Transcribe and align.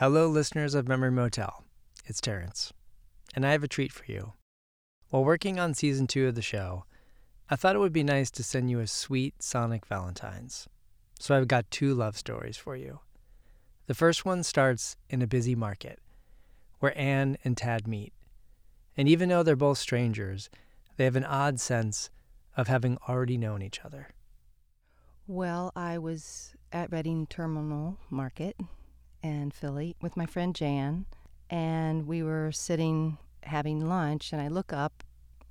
Hello, 0.00 0.28
listeners 0.28 0.76
of 0.76 0.86
Memory 0.86 1.10
Motel. 1.10 1.64
It's 2.06 2.20
Terrence, 2.20 2.72
and 3.34 3.44
I 3.44 3.50
have 3.50 3.64
a 3.64 3.66
treat 3.66 3.90
for 3.90 4.04
you. 4.06 4.34
While 5.10 5.24
working 5.24 5.58
on 5.58 5.74
season 5.74 6.06
two 6.06 6.28
of 6.28 6.36
the 6.36 6.40
show, 6.40 6.84
I 7.50 7.56
thought 7.56 7.74
it 7.74 7.80
would 7.80 7.92
be 7.92 8.04
nice 8.04 8.30
to 8.30 8.44
send 8.44 8.70
you 8.70 8.78
a 8.78 8.86
sweet 8.86 9.42
Sonic 9.42 9.86
Valentine's. 9.86 10.68
So 11.18 11.36
I've 11.36 11.48
got 11.48 11.68
two 11.72 11.94
love 11.94 12.16
stories 12.16 12.56
for 12.56 12.76
you. 12.76 13.00
The 13.88 13.94
first 13.94 14.24
one 14.24 14.44
starts 14.44 14.94
in 15.10 15.20
a 15.20 15.26
busy 15.26 15.56
market, 15.56 15.98
where 16.78 16.96
Anne 16.96 17.36
and 17.42 17.56
Tad 17.56 17.88
meet. 17.88 18.12
And 18.96 19.08
even 19.08 19.28
though 19.28 19.42
they're 19.42 19.56
both 19.56 19.78
strangers, 19.78 20.48
they 20.96 21.06
have 21.06 21.16
an 21.16 21.24
odd 21.24 21.58
sense 21.58 22.08
of 22.56 22.68
having 22.68 22.98
already 23.08 23.36
known 23.36 23.62
each 23.62 23.80
other. 23.84 24.10
Well, 25.26 25.72
I 25.74 25.98
was 25.98 26.54
at 26.70 26.92
Reading 26.92 27.26
Terminal 27.26 27.98
Market 28.10 28.54
in 29.22 29.50
Philly 29.50 29.96
with 30.00 30.16
my 30.16 30.26
friend 30.26 30.54
Jan, 30.54 31.06
and 31.50 32.06
we 32.06 32.22
were 32.22 32.52
sitting 32.52 33.18
having 33.44 33.86
lunch, 33.86 34.32
and 34.32 34.40
I 34.40 34.48
look 34.48 34.72
up 34.72 35.04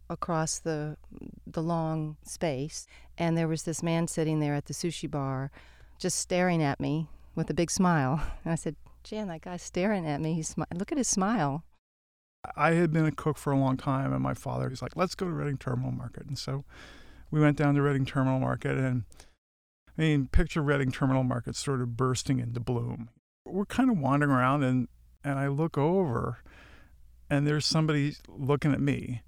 across 0.10 0.60
the 0.60 0.98
the 1.46 1.62
long 1.62 2.18
space, 2.24 2.88
and 3.18 3.38
there 3.38 3.48
was 3.48 3.64
this 3.64 3.84
man 3.84 4.08
sitting 4.08 4.40
there 4.40 4.54
at 4.54 4.66
the 4.66 4.74
sushi 4.74 5.10
bar, 5.10 5.52
just 6.00 6.20
staring 6.20 6.64
at 6.64 6.80
me 6.80 7.10
with 7.36 7.50
a 7.50 7.54
big 7.54 7.72
smile. 7.72 8.22
And 8.44 8.52
I 8.52 8.56
said, 8.56 8.76
"Jan, 9.04 9.28
that 9.28 9.42
guy's 9.42 9.62
staring 9.62 10.06
at 10.06 10.22
me. 10.22 10.34
He's 10.34 10.56
smi- 10.56 10.78
look 10.78 10.92
at 10.92 10.98
his 10.98 11.08
smile." 11.08 11.64
I 12.56 12.74
had 12.74 12.94
been 12.94 13.06
a 13.06 13.12
cook 13.12 13.38
for 13.38 13.52
a 13.52 13.60
long 13.60 13.76
time, 13.78 14.14
and 14.14 14.22
my 14.22 14.34
father 14.34 14.70
was 14.70 14.82
like, 14.82 14.96
"Let's 14.96 15.16
go 15.16 15.26
to 15.26 15.34
Reading 15.34 15.58
Terminal 15.58 15.92
Market." 15.92 16.28
And 16.28 16.38
so 16.38 16.64
we 17.32 17.42
went 17.42 17.58
down 17.58 17.76
to 17.76 17.82
Reading 17.82 18.06
Terminal 18.06 18.40
Market, 18.40 18.78
and 18.78 19.04
I 19.98 20.02
mean, 20.02 20.28
picture 20.28 20.62
Reading 20.62 20.92
Terminal 20.92 21.24
Market 21.24 21.56
sort 21.56 21.82
of 21.82 21.98
bursting 21.98 22.40
into 22.40 22.60
bloom. 22.60 23.10
We're 23.48 23.66
kind 23.66 23.90
of 23.90 23.98
wandering 23.98 24.32
around, 24.32 24.64
and 24.64 24.88
and 25.24 25.40
I 25.40 25.48
look 25.48 25.78
over, 25.78 26.40
and 27.30 27.46
there's 27.46 27.66
somebody 27.66 28.16
looking 28.28 28.74
at 28.74 28.82
me, 28.82 29.22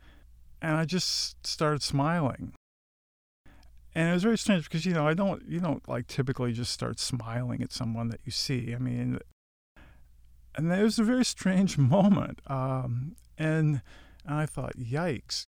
and 0.61 0.75
I 0.75 0.85
just 0.85 1.45
started 1.45 1.83
smiling. 1.83 2.53
And 3.95 4.09
it 4.09 4.13
was 4.13 4.23
very 4.23 4.37
strange 4.37 4.65
because 4.65 4.85
you 4.85 4.93
know 4.93 5.07
I 5.07 5.13
don't 5.13 5.43
you 5.47 5.59
don't 5.59 5.87
like 5.89 6.07
typically 6.07 6.53
just 6.53 6.71
start 6.71 6.99
smiling 6.99 7.61
at 7.61 7.71
someone 7.71 8.09
that 8.09 8.21
you 8.23 8.31
see. 8.31 8.73
I 8.73 8.77
mean, 8.77 9.19
and 10.55 10.71
it 10.71 10.83
was 10.83 10.99
a 10.99 11.03
very 11.03 11.25
strange 11.25 11.77
moment. 11.95 12.39
Um, 12.47 13.15
and 13.37 13.81
and 14.25 14.35
I 14.35 14.45
thought, 14.45 14.77
yikes. 14.77 15.43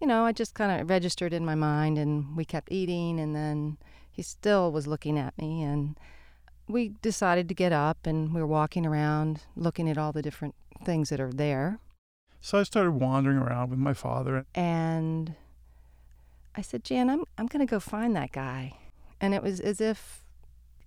You 0.00 0.08
know, 0.08 0.24
I 0.24 0.32
just 0.32 0.54
kind 0.54 0.80
of 0.80 0.90
registered 0.90 1.32
in 1.32 1.44
my 1.44 1.54
mind, 1.54 1.98
and 1.98 2.36
we 2.36 2.44
kept 2.44 2.72
eating, 2.72 3.20
and 3.20 3.34
then 3.34 3.78
he 4.10 4.22
still 4.22 4.72
was 4.72 4.86
looking 4.86 5.18
at 5.18 5.38
me, 5.38 5.62
and 5.62 5.96
we 6.68 6.92
decided 7.02 7.48
to 7.48 7.54
get 7.54 7.72
up, 7.72 8.06
and 8.06 8.34
we 8.34 8.40
were 8.40 8.46
walking 8.46 8.86
around, 8.86 9.42
looking 9.56 9.88
at 9.88 9.98
all 9.98 10.12
the 10.12 10.22
different 10.22 10.54
things 10.84 11.08
that 11.10 11.20
are 11.20 11.32
there. 11.32 11.78
So 12.40 12.58
I 12.58 12.62
started 12.62 12.92
wandering 12.92 13.38
around 13.38 13.70
with 13.70 13.78
my 13.78 13.94
father. 13.94 14.44
And 14.54 15.34
I 16.54 16.62
said, 16.62 16.84
Jan, 16.84 17.08
I'm, 17.08 17.24
I'm 17.38 17.46
going 17.46 17.66
to 17.66 17.70
go 17.70 17.80
find 17.80 18.14
that 18.16 18.32
guy. 18.32 18.78
And 19.20 19.34
it 19.34 19.42
was 19.42 19.60
as 19.60 19.80
if 19.80 20.24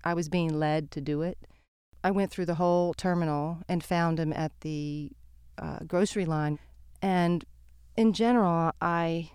I 0.03 0.13
was 0.13 0.29
being 0.29 0.59
led 0.59 0.91
to 0.91 1.01
do 1.01 1.21
it. 1.23 1.37
I 2.03 2.11
went 2.11 2.31
through 2.31 2.45
the 2.45 2.55
whole 2.55 2.93
terminal 2.93 3.59
and 3.67 3.83
found 3.83 4.19
him 4.19 4.31
at 4.33 4.51
the 4.61 5.11
uh, 5.57 5.79
grocery 5.87 6.25
line. 6.25 6.59
And 7.01 7.43
in 7.95 8.13
general, 8.13 8.71
I 8.79 9.31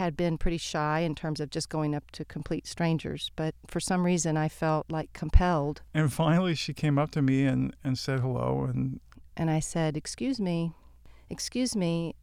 had 0.00 0.16
been 0.16 0.38
pretty 0.38 0.56
shy 0.56 1.00
in 1.00 1.14
terms 1.14 1.40
of 1.40 1.50
just 1.50 1.68
going 1.68 1.94
up 1.94 2.10
to 2.12 2.24
complete 2.24 2.66
strangers. 2.66 3.30
But 3.36 3.54
for 3.66 3.80
some 3.80 4.02
reason, 4.02 4.38
I 4.38 4.48
felt 4.48 4.86
like 4.90 5.12
compelled. 5.12 5.82
And 5.92 6.10
finally, 6.10 6.54
she 6.54 6.72
came 6.72 6.98
up 6.98 7.10
to 7.10 7.20
me 7.20 7.44
and, 7.44 7.76
and 7.84 7.98
said 7.98 8.20
hello. 8.20 8.64
And, 8.64 9.00
and 9.36 9.50
I 9.50 9.60
said, 9.60 9.98
Excuse 9.98 10.40
me, 10.40 10.72
excuse 11.28 11.76
me, 11.76 12.14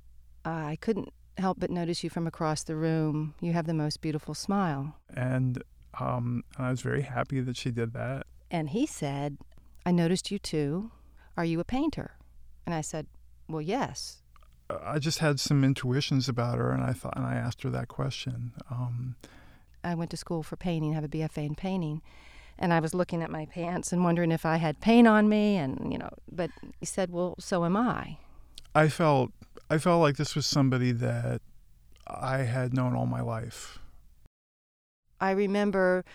uh, 0.44 0.50
I 0.74 0.78
couldn't 0.82 1.14
help 1.38 1.60
but 1.60 1.70
notice 1.70 2.04
you 2.04 2.10
from 2.10 2.26
across 2.26 2.64
the 2.64 2.76
room. 2.76 3.36
You 3.42 3.54
have 3.54 3.68
the 3.68 3.76
most 3.76 4.02
beautiful 4.02 4.34
smile. 4.34 4.96
And 5.16 5.64
um, 6.00 6.44
I 6.58 6.72
was 6.72 6.82
very 6.82 7.04
happy 7.04 7.42
that 7.42 7.58
she 7.58 7.70
did 7.70 7.94
that. 7.94 8.26
And 8.50 8.70
he 8.70 8.88
said, 8.88 9.38
I 9.86 9.92
noticed 9.92 10.32
you 10.32 10.40
too. 10.40 10.92
Are 11.38 11.46
you 11.46 11.60
a 11.60 11.64
painter? 11.64 12.18
And 12.66 12.74
I 12.74 12.82
said, 12.82 13.06
Well, 13.48 13.62
yes. 13.62 14.24
I 14.70 15.00
just 15.00 15.20
had 15.20 15.40
some 15.40 15.64
intuitions 15.64 16.28
about 16.28 16.58
her, 16.58 16.72
and 16.72 16.84
I 16.84 16.94
thought, 16.94 17.16
and 17.16 17.26
I 17.26 17.36
asked 17.36 17.64
her 17.64 17.70
that 17.70 17.88
question. 17.88 18.54
Um, 18.70 19.16
I 19.84 19.96
went 19.96 20.12
to 20.12 20.18
school 20.18 20.44
for 20.44 20.58
painting, 20.58 20.94
have 20.94 21.04
a 21.04 21.08
BFA 21.08 21.46
in 21.46 21.56
painting, 21.56 22.02
and 22.60 22.74
I 22.74 22.80
was 22.80 22.94
looking 22.94 23.22
at 23.22 23.30
my 23.30 23.46
pants 23.46 23.94
and 23.94 24.04
wondering 24.04 24.32
if 24.32 24.46
I 24.46 24.58
had 24.58 24.82
paint 24.82 25.08
on 25.08 25.30
me, 25.30 25.56
and 25.56 25.92
you 25.92 25.98
know. 25.98 26.10
But 26.32 26.52
he 26.80 26.86
said, 26.86 27.12
"Well, 27.12 27.36
so 27.40 27.64
am 27.64 27.78
I." 27.78 28.18
I 28.76 28.90
felt, 28.90 29.32
I 29.70 29.78
felt 29.78 30.02
like 30.02 30.18
this 30.18 30.36
was 30.36 30.46
somebody 30.46 30.92
that 30.92 31.42
I 32.06 32.40
had 32.40 32.74
known 32.74 32.96
all 32.96 33.06
my 33.06 33.22
life. 33.22 33.80
I 35.20 35.32
remember 35.32 36.06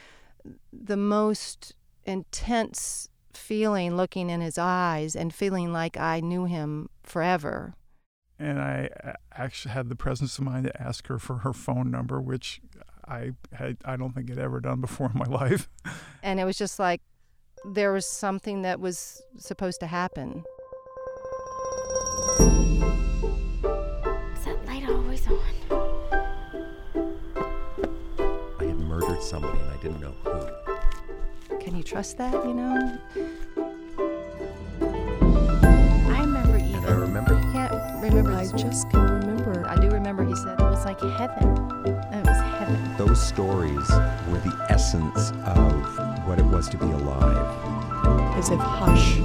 the 0.73 0.97
most 0.97 1.75
intense 2.05 3.09
feeling 3.33 3.97
looking 3.97 4.31
in 4.31 4.41
his 4.41 4.59
eyes 4.59 5.17
and 5.17 5.35
feeling 5.35 5.73
like 5.73 5.97
I 5.97 6.21
knew 6.21 6.45
him 6.45 6.89
forever. 7.03 7.75
And 8.43 8.59
I 8.61 8.89
uh, 9.05 9.13
actually 9.37 9.71
had 9.71 9.89
the 9.89 9.95
presence 9.95 10.37
of 10.37 10.43
mind 10.43 10.65
to 10.65 10.83
ask 10.83 11.07
her 11.07 11.21
for 11.21 11.39
her 11.39 11.53
phone 11.53 11.93
number, 11.93 12.21
which 12.21 12.61
I 13.07 13.35
had 13.53 13.77
I 13.85 13.95
don't 13.95 14.13
think 14.17 14.33
I'd 14.33 14.39
ever 14.39 14.61
done 14.61 14.81
before 14.81 15.13
in 15.15 15.17
my 15.17 15.27
life. 15.29 15.71
And 16.25 16.41
it 16.41 16.45
was 16.45 16.59
just 16.59 16.81
like 16.81 17.01
there 17.65 17.93
was 17.93 18.05
something 18.05 18.63
that 18.63 18.81
was 18.81 19.23
supposed 19.39 19.79
to 19.79 19.87
happen. 19.87 20.43
Is 24.35 24.45
that 24.45 24.59
light 24.67 24.89
always 24.89 25.25
on? 25.29 25.39
I 28.59 28.65
had 28.65 28.77
murdered 28.77 29.23
somebody 29.23 29.61
and 29.61 29.71
I 29.71 29.77
didn't 29.77 30.01
know 30.01 30.15
who. 30.25 31.59
Can 31.59 31.77
you 31.77 31.85
trust 31.85 32.19
that, 32.19 32.33
you 32.33 32.55
know? 32.55 32.99
I 36.11 36.21
remember 36.23 36.57
even. 36.57 36.75
And 36.75 36.87
I 36.87 36.93
remember 36.93 37.37
I 37.37 37.41
can't 37.41 37.52
remember. 38.13 38.39
I 38.39 38.47
just 38.57 38.91
can 38.91 39.01
remember. 39.01 39.67
I 39.67 39.77
do 39.77 39.89
remember 39.89 40.25
he 40.25 40.37
said 40.37 40.61
It 40.61 40.65
was 40.65 40.85
like 40.85 41.01
heaven. 41.01 41.49
It 41.87 42.27
was 42.27 42.41
heaven. 42.59 42.97
those 42.97 43.21
stories 43.21 43.89
were 44.29 44.39
the 44.45 44.67
essence 44.69 45.31
of 45.45 46.27
what 46.27 46.39
it 46.39 46.45
was 46.45 46.69
to 46.71 46.79
be 46.79 46.87
alive. 46.87 48.37
as 48.37 48.51
if 48.51 48.59
hush. 48.59 49.19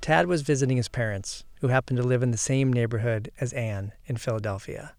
Tad 0.00 0.26
was 0.26 0.42
visiting 0.42 0.76
his 0.76 0.88
parents, 0.88 1.44
who 1.60 1.68
happened 1.68 1.96
to 1.98 2.02
live 2.02 2.22
in 2.22 2.32
the 2.32 2.36
same 2.36 2.72
neighborhood 2.72 3.30
as 3.40 3.52
Anne 3.52 3.92
in 4.06 4.16
Philadelphia. 4.16 4.94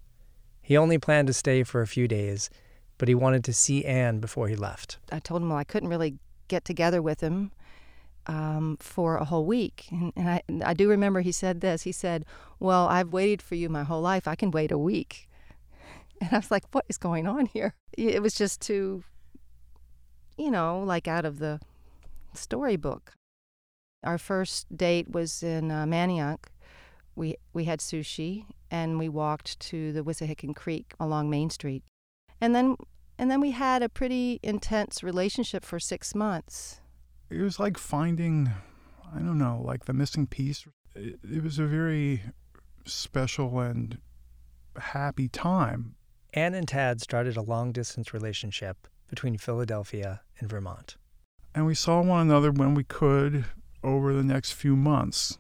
He 0.62 0.78
only 0.78 0.98
planned 0.98 1.28
to 1.28 1.34
stay 1.34 1.64
for 1.64 1.82
a 1.82 1.88
few 1.88 2.08
days, 2.08 2.50
but 2.98 3.10
he 3.10 3.16
wanted 3.16 3.44
to 3.44 3.54
see 3.54 3.84
Anne 3.84 4.20
before 4.20 4.48
he 4.48 4.56
left. 4.56 4.98
I 5.12 5.20
told 5.20 5.42
him 5.42 5.50
well, 5.50 5.58
I 5.58 5.66
couldn't 5.66 5.90
really 5.90 6.16
get 6.48 6.64
together 6.64 7.02
with 7.02 7.20
him 7.20 7.52
um, 8.28 8.78
for 8.80 9.18
a 9.18 9.26
whole 9.26 9.46
week. 9.46 9.86
And, 9.92 10.14
and 10.16 10.30
I, 10.30 10.42
I 10.64 10.74
do 10.74 10.90
remember 10.90 11.22
he 11.22 11.32
said 11.32 11.62
this. 11.62 11.84
He 11.84 11.92
said, 11.92 12.26
Well, 12.60 12.88
I've 12.88 13.14
waited 13.14 13.42
for 13.42 13.56
you 13.56 13.70
my 13.70 13.84
whole 13.84 14.02
life. 14.02 14.28
I 14.28 14.36
can 14.36 14.52
wait 14.52 14.72
a 14.72 14.78
week. 14.78 15.30
And 16.22 16.32
I 16.32 16.38
was 16.38 16.52
like, 16.52 16.64
What 16.72 16.86
is 16.88 16.98
going 16.98 17.28
on 17.28 17.48
here? 17.48 17.74
It 17.98 18.22
was 18.22 18.34
just 18.34 18.62
too, 18.62 19.04
you 20.38 20.52
know, 20.52 20.82
like 20.86 21.08
out 21.08 21.26
of 21.26 21.40
the 21.40 21.60
storybook. 22.34 23.14
Our 24.04 24.18
first 24.18 24.76
date 24.76 25.10
was 25.12 25.44
in 25.44 25.72
uh, 25.72 25.86
Manayunk. 25.86 26.46
We, 27.16 27.36
we 27.54 27.66
had 27.66 27.80
sushi 27.80 28.46
and 28.72 28.98
we 28.98 29.10
walked 29.10 29.60
to 29.60 29.92
the 29.92 30.04
Wissahickon 30.04 30.56
Creek 30.56 30.94
along 31.00 31.30
Main 31.30 31.50
Street. 31.50 31.84
And 32.40 32.56
then 32.56 32.76
and 33.18 33.30
then 33.30 33.40
we 33.40 33.52
had 33.52 33.84
a 33.84 33.90
pretty 33.90 34.40
intense 34.42 35.04
relationship 35.04 35.64
for 35.64 35.80
six 35.80 36.16
months. 36.16 36.82
It 37.30 37.42
was 37.42 37.60
like 37.60 37.78
finding, 37.78 38.52
I 39.14 39.20
don't 39.20 39.38
know, 39.38 39.62
like 39.64 39.86
the 39.86 39.94
missing 39.94 40.28
piece. 40.28 40.66
It, 40.96 41.20
it 41.24 41.44
was 41.44 41.60
a 41.60 41.66
very 41.66 42.22
special 42.86 43.60
and 43.60 43.98
happy 44.78 45.28
time. 45.28 45.96
Anne 46.34 46.54
and 46.54 46.68
Tad 46.68 47.02
started 47.02 47.38
a 47.38 47.42
long 47.42 47.72
distance 47.72 48.14
relationship 48.14 48.88
between 49.08 49.38
Philadelphia 49.38 50.22
and 50.40 50.50
Vermont. 50.50 50.98
And 51.54 51.66
we 51.66 51.76
saw 51.76 52.02
one 52.02 52.22
another 52.22 52.52
when 52.52 52.74
we 52.74 52.84
could 52.84 53.46
over 53.84 54.14
the 54.14 54.24
next 54.24 54.54
few 54.54 54.76
months. 54.76 55.38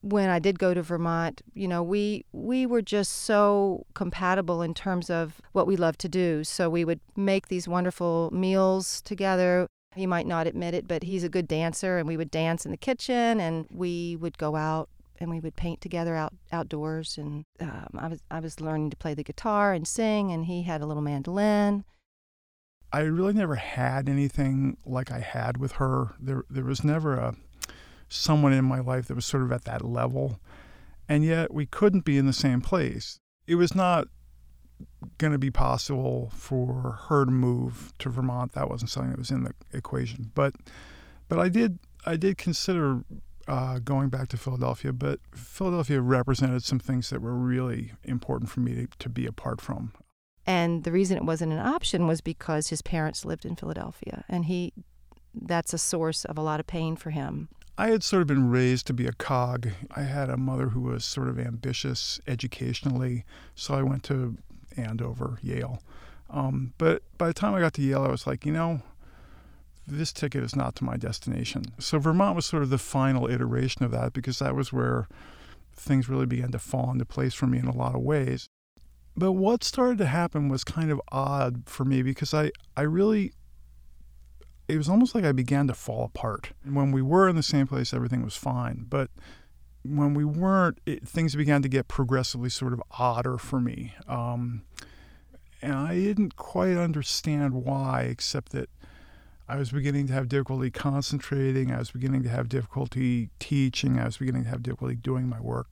When 0.00 0.30
I 0.30 0.38
did 0.38 0.58
go 0.58 0.72
to 0.72 0.82
Vermont, 0.82 1.42
you 1.52 1.66
know, 1.66 1.82
we 1.82 2.24
we 2.32 2.64
were 2.64 2.80
just 2.80 3.12
so 3.12 3.84
compatible 3.94 4.62
in 4.62 4.72
terms 4.72 5.10
of 5.10 5.40
what 5.52 5.66
we 5.66 5.76
love 5.76 5.98
to 5.98 6.08
do. 6.08 6.44
So 6.44 6.70
we 6.70 6.84
would 6.84 7.00
make 7.16 7.48
these 7.48 7.66
wonderful 7.66 8.30
meals 8.32 9.02
together. 9.02 9.66
He 9.96 10.06
might 10.06 10.26
not 10.26 10.46
admit 10.46 10.74
it, 10.74 10.86
but 10.86 11.02
he's 11.02 11.24
a 11.24 11.28
good 11.28 11.48
dancer, 11.48 11.98
and 11.98 12.06
we 12.06 12.16
would 12.16 12.30
dance 12.30 12.64
in 12.64 12.70
the 12.70 12.76
kitchen, 12.76 13.40
and 13.40 13.66
we 13.70 14.16
would 14.16 14.36
go 14.38 14.54
out 14.54 14.88
and 15.18 15.30
we 15.30 15.40
would 15.40 15.56
paint 15.56 15.80
together 15.80 16.14
out 16.14 16.34
outdoors. 16.52 17.16
And 17.16 17.44
um, 17.60 17.88
I 17.96 18.08
was 18.08 18.22
I 18.30 18.40
was 18.40 18.60
learning 18.60 18.90
to 18.90 18.96
play 18.96 19.14
the 19.14 19.24
guitar 19.24 19.72
and 19.72 19.88
sing, 19.88 20.30
and 20.30 20.44
he 20.44 20.62
had 20.62 20.80
a 20.80 20.86
little 20.86 21.02
mandolin. 21.02 21.84
I 22.92 23.00
really 23.00 23.32
never 23.32 23.56
had 23.56 24.08
anything 24.08 24.76
like 24.86 25.10
I 25.10 25.20
had 25.20 25.56
with 25.56 25.72
her. 25.72 26.14
There, 26.20 26.44
there 26.48 26.64
was 26.64 26.84
never 26.84 27.14
a 27.14 27.36
someone 28.08 28.52
in 28.52 28.64
my 28.64 28.78
life 28.78 29.08
that 29.08 29.14
was 29.14 29.26
sort 29.26 29.42
of 29.42 29.52
at 29.52 29.64
that 29.64 29.84
level, 29.84 30.40
and 31.08 31.24
yet 31.24 31.52
we 31.52 31.66
couldn't 31.66 32.04
be 32.04 32.18
in 32.18 32.26
the 32.26 32.32
same 32.32 32.60
place. 32.60 33.18
It 33.46 33.56
was 33.56 33.74
not 33.74 34.08
going 35.18 35.32
to 35.32 35.38
be 35.38 35.50
possible 35.50 36.30
for 36.34 36.98
her 37.08 37.24
to 37.24 37.30
move 37.30 37.92
to 37.98 38.08
Vermont. 38.08 38.52
That 38.52 38.68
wasn't 38.68 38.90
something 38.90 39.10
that 39.10 39.18
was 39.18 39.30
in 39.30 39.44
the 39.44 39.52
equation. 39.72 40.30
But, 40.34 40.54
but 41.28 41.38
I 41.38 41.48
did, 41.48 41.78
I 42.04 42.16
did 42.16 42.38
consider 42.38 43.02
uh, 43.48 43.78
going 43.78 44.08
back 44.08 44.28
to 44.28 44.36
Philadelphia. 44.36 44.92
But 44.92 45.20
Philadelphia 45.32 46.00
represented 46.00 46.64
some 46.64 46.78
things 46.78 47.10
that 47.10 47.20
were 47.20 47.34
really 47.34 47.92
important 48.04 48.50
for 48.50 48.60
me 48.60 48.74
to, 48.74 48.88
to 48.98 49.08
be 49.08 49.26
apart 49.26 49.60
from. 49.60 49.92
And 50.46 50.84
the 50.84 50.92
reason 50.92 51.16
it 51.16 51.24
wasn't 51.24 51.52
an 51.52 51.58
option 51.58 52.06
was 52.06 52.20
because 52.20 52.68
his 52.68 52.80
parents 52.80 53.24
lived 53.24 53.44
in 53.44 53.56
Philadelphia, 53.56 54.24
and 54.28 54.44
he 54.44 54.72
that's 55.34 55.74
a 55.74 55.78
source 55.78 56.24
of 56.24 56.38
a 56.38 56.40
lot 56.40 56.60
of 56.60 56.66
pain 56.66 56.96
for 56.96 57.10
him. 57.10 57.48
I 57.76 57.88
had 57.88 58.02
sort 58.02 58.22
of 58.22 58.28
been 58.28 58.48
raised 58.48 58.86
to 58.86 58.94
be 58.94 59.06
a 59.06 59.12
cog. 59.12 59.68
I 59.94 60.02
had 60.02 60.30
a 60.30 60.38
mother 60.38 60.70
who 60.70 60.80
was 60.80 61.04
sort 61.04 61.28
of 61.28 61.38
ambitious 61.38 62.20
educationally, 62.26 63.24
so 63.54 63.74
I 63.74 63.82
went 63.82 64.02
to 64.04 64.38
Andover, 64.76 65.38
Yale. 65.42 65.82
Um, 66.28 66.72
but 66.78 67.02
by 67.18 67.28
the 67.28 67.34
time 67.34 67.54
I 67.54 67.60
got 67.60 67.74
to 67.74 67.82
Yale, 67.82 68.04
I 68.04 68.10
was 68.10 68.26
like, 68.26 68.44
you 68.44 68.52
know, 68.52 68.82
this 69.86 70.12
ticket 70.12 70.42
is 70.42 70.56
not 70.56 70.74
to 70.76 70.84
my 70.84 70.96
destination. 70.96 71.64
So 71.78 71.98
Vermont 71.98 72.34
was 72.34 72.46
sort 72.46 72.62
of 72.62 72.70
the 72.70 72.78
final 72.78 73.28
iteration 73.28 73.84
of 73.84 73.92
that 73.92 74.12
because 74.12 74.40
that 74.40 74.54
was 74.54 74.72
where 74.72 75.08
things 75.72 76.08
really 76.08 76.26
began 76.26 76.50
to 76.52 76.58
fall 76.58 76.90
into 76.90 77.04
place 77.04 77.34
for 77.34 77.46
me 77.46 77.58
in 77.58 77.66
a 77.66 77.76
lot 77.76 77.94
of 77.94 78.00
ways. 78.00 78.48
But 79.16 79.32
what 79.32 79.64
started 79.64 79.98
to 79.98 80.06
happen 80.06 80.48
was 80.48 80.64
kind 80.64 80.90
of 80.90 81.00
odd 81.10 81.62
for 81.66 81.84
me 81.84 82.02
because 82.02 82.34
I, 82.34 82.50
I 82.76 82.82
really, 82.82 83.32
it 84.68 84.76
was 84.76 84.88
almost 84.88 85.14
like 85.14 85.24
I 85.24 85.32
began 85.32 85.68
to 85.68 85.74
fall 85.74 86.04
apart. 86.04 86.50
When 86.64 86.92
we 86.92 87.00
were 87.00 87.28
in 87.28 87.36
the 87.36 87.42
same 87.42 87.66
place, 87.66 87.94
everything 87.94 88.22
was 88.22 88.36
fine. 88.36 88.86
But 88.88 89.10
when 89.86 90.14
we 90.14 90.24
weren't, 90.24 90.78
it, 90.86 91.06
things 91.06 91.34
began 91.34 91.62
to 91.62 91.68
get 91.68 91.88
progressively 91.88 92.48
sort 92.48 92.72
of 92.72 92.82
odder 92.92 93.38
for 93.38 93.60
me. 93.60 93.94
Um, 94.08 94.62
and 95.62 95.74
I 95.74 95.94
didn't 95.94 96.36
quite 96.36 96.76
understand 96.76 97.54
why, 97.54 98.02
except 98.02 98.52
that 98.52 98.68
I 99.48 99.56
was 99.56 99.70
beginning 99.70 100.06
to 100.08 100.12
have 100.12 100.28
difficulty 100.28 100.70
concentrating. 100.70 101.72
I 101.72 101.78
was 101.78 101.90
beginning 101.90 102.22
to 102.24 102.28
have 102.28 102.48
difficulty 102.48 103.30
teaching. 103.38 103.98
I 103.98 104.04
was 104.04 104.18
beginning 104.18 104.44
to 104.44 104.50
have 104.50 104.62
difficulty 104.62 104.96
doing 104.96 105.28
my 105.28 105.40
work 105.40 105.68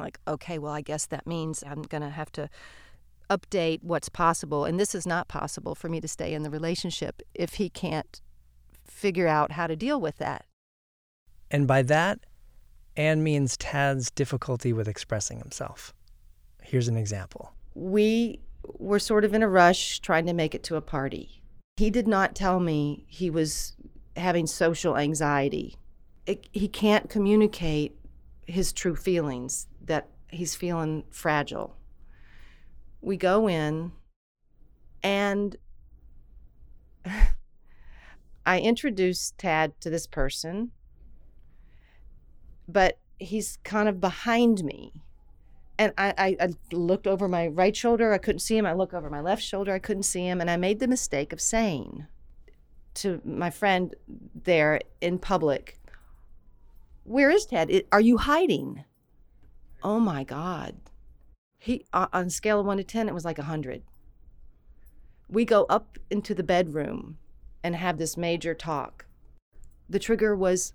like, 0.00 0.18
okay, 0.26 0.58
well, 0.58 0.72
I 0.72 0.80
guess 0.80 1.06
that 1.06 1.26
means 1.26 1.62
I'm 1.64 1.82
going 1.82 2.02
to 2.02 2.10
have 2.10 2.32
to 2.32 2.48
update 3.28 3.82
what's 3.82 4.08
possible. 4.08 4.64
And 4.64 4.80
this 4.80 4.94
is 4.94 5.06
not 5.06 5.28
possible 5.28 5.74
for 5.74 5.88
me 5.88 6.00
to 6.00 6.08
stay 6.08 6.34
in 6.34 6.42
the 6.42 6.50
relationship 6.50 7.22
if 7.34 7.54
he 7.54 7.68
can't 7.68 8.20
figure 8.84 9.28
out 9.28 9.52
how 9.52 9.66
to 9.66 9.76
deal 9.76 10.00
with 10.00 10.16
that. 10.18 10.46
And 11.50 11.66
by 11.66 11.82
that, 11.82 12.20
Anne 13.00 13.22
means 13.22 13.56
Tad's 13.56 14.10
difficulty 14.10 14.74
with 14.74 14.86
expressing 14.86 15.38
himself. 15.38 15.94
Here's 16.62 16.86
an 16.86 16.98
example. 16.98 17.54
We 17.74 18.40
were 18.62 18.98
sort 18.98 19.24
of 19.24 19.32
in 19.32 19.42
a 19.42 19.48
rush 19.48 20.00
trying 20.00 20.26
to 20.26 20.34
make 20.34 20.54
it 20.54 20.62
to 20.64 20.76
a 20.76 20.82
party. 20.82 21.42
He 21.78 21.88
did 21.88 22.06
not 22.06 22.34
tell 22.34 22.60
me 22.60 23.06
he 23.08 23.30
was 23.30 23.74
having 24.16 24.46
social 24.46 24.98
anxiety. 24.98 25.76
It, 26.26 26.46
he 26.52 26.68
can't 26.68 27.08
communicate 27.08 27.96
his 28.46 28.70
true 28.70 28.96
feelings 28.96 29.66
that 29.82 30.08
he's 30.28 30.54
feeling 30.54 31.04
fragile. 31.10 31.76
We 33.00 33.16
go 33.16 33.48
in 33.48 33.92
and 35.02 35.56
I 38.44 38.60
introduce 38.60 39.32
Tad 39.38 39.80
to 39.80 39.88
this 39.88 40.06
person, 40.06 40.72
but 42.72 42.98
he's 43.18 43.58
kind 43.64 43.88
of 43.88 44.00
behind 44.00 44.64
me. 44.64 44.92
And 45.78 45.92
I, 45.96 46.14
I, 46.18 46.36
I, 46.40 46.48
looked 46.72 47.06
over 47.06 47.26
my 47.26 47.46
right 47.46 47.74
shoulder, 47.74 48.12
I 48.12 48.18
couldn't 48.18 48.40
see 48.40 48.56
him. 48.56 48.66
I 48.66 48.74
looked 48.74 48.92
over 48.92 49.08
my 49.08 49.20
left 49.20 49.42
shoulder, 49.42 49.72
I 49.72 49.78
couldn't 49.78 50.02
see 50.02 50.26
him. 50.26 50.40
And 50.40 50.50
I 50.50 50.56
made 50.56 50.78
the 50.78 50.88
mistake 50.88 51.32
of 51.32 51.40
saying 51.40 52.06
to 52.94 53.22
my 53.24 53.48
friend 53.48 53.94
there 54.34 54.80
in 55.00 55.18
public, 55.18 55.80
Where 57.04 57.30
is 57.30 57.46
Ted? 57.46 57.84
Are 57.92 58.00
you 58.00 58.18
hiding? 58.18 58.84
oh 59.82 60.00
my 60.00 60.24
God. 60.24 60.76
He, 61.58 61.84
on 61.92 62.08
a 62.12 62.30
scale 62.30 62.60
of 62.60 62.66
one 62.66 62.78
to 62.78 62.84
10, 62.84 63.08
it 63.08 63.14
was 63.14 63.24
like 63.24 63.38
a 63.38 63.42
100. 63.42 63.82
We 65.28 65.44
go 65.44 65.64
up 65.64 65.98
into 66.10 66.34
the 66.34 66.42
bedroom 66.42 67.18
and 67.62 67.76
have 67.76 67.98
this 67.98 68.16
major 68.16 68.54
talk. 68.54 69.06
The 69.88 69.98
trigger 69.98 70.34
was 70.34 70.72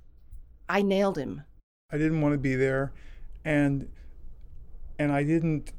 I 0.69 0.81
nailed 0.81 1.17
him. 1.17 1.43
I 1.91 1.97
didn't 1.97 2.21
want 2.21 2.33
to 2.33 2.39
be 2.39 2.55
there 2.55 2.91
and 3.43 3.87
and 4.97 5.11
I 5.11 5.23
didn't 5.23 5.73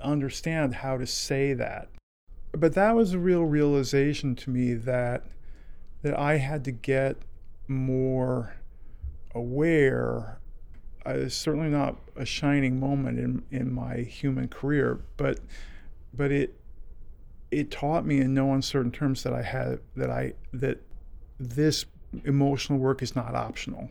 understand 0.00 0.74
how 0.74 0.96
to 0.98 1.06
say 1.06 1.54
that. 1.54 1.88
But 2.52 2.74
that 2.74 2.96
was 2.96 3.12
a 3.12 3.18
real 3.18 3.44
realization 3.44 4.34
to 4.36 4.50
me 4.50 4.74
that 4.74 5.24
that 6.02 6.18
I 6.18 6.38
had 6.38 6.64
to 6.64 6.72
get 6.72 7.16
more 7.68 8.54
aware 9.34 10.40
it's 11.06 11.34
certainly 11.34 11.68
not 11.68 11.96
a 12.16 12.24
shining 12.24 12.78
moment 12.78 13.18
in 13.18 13.42
in 13.50 13.72
my 13.72 13.96
human 13.98 14.48
career, 14.48 15.00
but 15.16 15.40
but 16.12 16.30
it 16.30 16.54
it 17.50 17.70
taught 17.70 18.04
me 18.04 18.20
in 18.20 18.34
no 18.34 18.52
uncertain 18.52 18.92
terms 18.92 19.22
that 19.22 19.32
I 19.32 19.42
had 19.42 19.80
that 19.96 20.10
I 20.10 20.34
that 20.52 20.82
this 21.38 21.86
emotional 22.24 22.78
work 22.78 23.02
is 23.02 23.16
not 23.16 23.34
optional. 23.34 23.90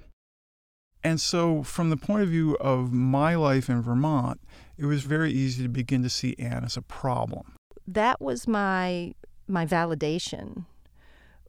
And 1.04 1.22
so, 1.22 1.64
from 1.64 1.90
the 1.90 1.98
point 1.98 2.24
of 2.24 2.30
view 2.30 2.56
of 2.58 2.92
my 2.92 3.36
life 3.36 3.70
in 3.70 3.82
Vermont, 3.82 4.42
it 4.78 4.86
was 4.86 5.04
very 5.04 5.32
easy 5.32 5.64
to 5.64 5.70
begin 5.70 6.04
to 6.04 6.10
see 6.10 6.36
Anne 6.38 6.64
as 6.64 6.76
a 6.76 6.82
problem. 6.82 7.56
That 7.88 8.22
was 8.22 8.48
my 8.48 9.14
my 9.48 9.66
validation 9.66 10.66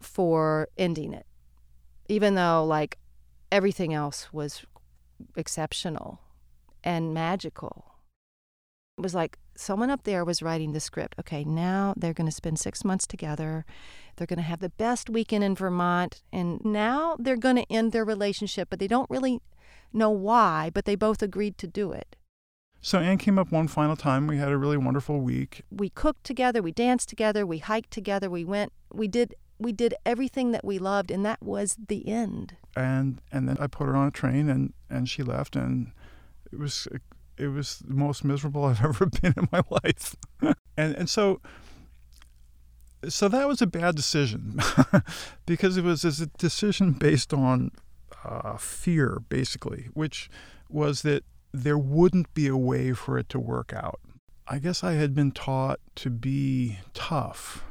for 0.01 0.69
ending 0.79 1.13
it, 1.13 1.27
even 2.09 2.35
though 2.35 2.65
like 2.65 2.99
everything 3.53 3.93
else 3.93 4.33
was 4.33 4.65
exceptional 5.37 6.21
and 6.85 7.13
magical. 7.13 7.87
It 8.99 9.03
was 9.03 9.15
like 9.15 9.39
someone 9.61 9.91
up 9.91 10.05
there 10.05 10.25
was 10.25 10.43
writing 10.43 10.73
the 10.73 10.81
script. 10.81 11.15
Okay, 11.19 11.45
now 11.45 11.95
they're 11.97 12.15
going 12.15 12.29
to 12.29 12.35
spend 12.35 12.59
six 12.59 12.85
months 12.85 13.07
together. 13.07 13.65
They're 14.17 14.27
going 14.27 14.39
to 14.39 14.43
have 14.43 14.61
the 14.61 14.71
best 14.71 15.11
weekend 15.11 15.45
in 15.45 15.55
Vermont. 15.55 16.23
And 16.33 16.61
now 16.65 17.17
they're 17.19 17.37
going 17.37 17.57
to 17.57 17.71
end 17.73 17.93
their 17.93 18.05
relationship, 18.05 18.69
but 18.71 18.79
they 18.79 18.89
don't 18.89 19.11
really 19.11 19.41
know 19.93 20.11
why, 20.11 20.71
but 20.73 20.85
they 20.85 20.95
both 20.95 21.23
agreed 21.23 21.59
to 21.59 21.67
do 21.67 21.93
it. 21.93 22.17
So 22.83 22.99
Anne 22.99 23.19
came 23.19 23.39
up 23.39 23.53
one 23.53 23.69
final 23.69 23.97
time. 23.97 24.27
We 24.27 24.39
had 24.39 24.49
a 24.49 24.57
really 24.57 24.79
wonderful 24.79 25.21
week. 25.21 25.63
We 25.71 25.91
cooked 25.91 26.25
together, 26.25 26.63
we 26.63 26.73
danced 26.73 27.11
together, 27.11 27.45
we 27.45 27.59
hiked 27.59 27.91
together, 27.91 28.31
we 28.31 28.45
went, 28.45 28.73
we 28.93 29.07
did 29.07 29.35
we 29.59 29.73
did 29.73 29.95
everything 30.07 30.53
that 30.53 30.65
we 30.65 30.79
loved 30.79 31.11
and 31.11 31.23
that 31.27 31.43
was 31.43 31.77
the 31.89 32.09
end 32.09 32.57
and 32.75 33.21
and 33.31 33.47
then 33.47 33.59
i 33.61 33.67
put 33.67 33.87
her 33.87 33.95
on 33.95 34.09
a 34.09 34.11
train 34.11 34.49
and 34.49 34.73
and 34.89 35.07
she 35.07 35.23
left 35.23 35.55
and 35.55 35.93
it 36.51 36.59
was 36.59 36.89
it 37.41 37.49
was 37.49 37.83
the 37.87 37.95
most 37.95 38.25
miserable 38.25 38.65
i've 38.65 38.85
ever 38.85 39.07
been 39.07 39.35
in 39.37 39.49
my 39.53 39.63
life 39.71 40.17
and 40.77 40.95
and 40.95 41.09
so 41.09 41.41
so 43.09 43.29
that 43.29 43.49
was 43.49 43.63
a 43.63 43.67
bad 43.67 43.97
decision 43.97 44.61
because 45.47 45.77
it 45.77 45.85
was 45.85 46.05
a 46.05 46.27
decision 46.39 46.93
based 46.93 47.33
on 47.33 47.71
uh, 48.25 48.57
fear 48.57 49.23
basically 49.29 49.89
which 49.95 50.29
was 50.69 51.03
that 51.03 51.25
there 51.53 51.79
wouldn't 51.79 52.33
be 52.35 52.47
a 52.47 52.57
way 52.57 52.93
for 52.93 53.19
it 53.19 53.29
to 53.29 53.39
work 53.39 53.73
out 53.75 54.01
i 54.47 54.59
guess 54.59 54.85
i 54.85 54.93
had 54.93 55.15
been 55.15 55.31
taught 55.33 55.81
to 55.95 56.11
be 56.11 56.79
tough 56.93 57.65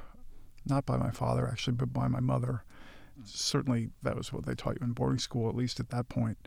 not 0.70 0.86
by 0.86 0.98
my 0.98 1.12
father 1.12 1.48
actually, 1.48 1.74
but 1.74 1.92
by 1.92 2.08
my 2.08 2.20
mother. 2.20 2.64
Certainly, 3.26 3.90
that 4.04 4.16
was 4.16 4.32
what 4.32 4.46
they 4.46 4.56
taught 4.56 4.78
you 4.80 4.86
in 4.86 4.94
boarding 4.94 5.20
school, 5.20 5.50
at 5.50 5.56
least 5.56 5.80
at 5.80 5.90
that 5.90 6.08
point. 6.08 6.38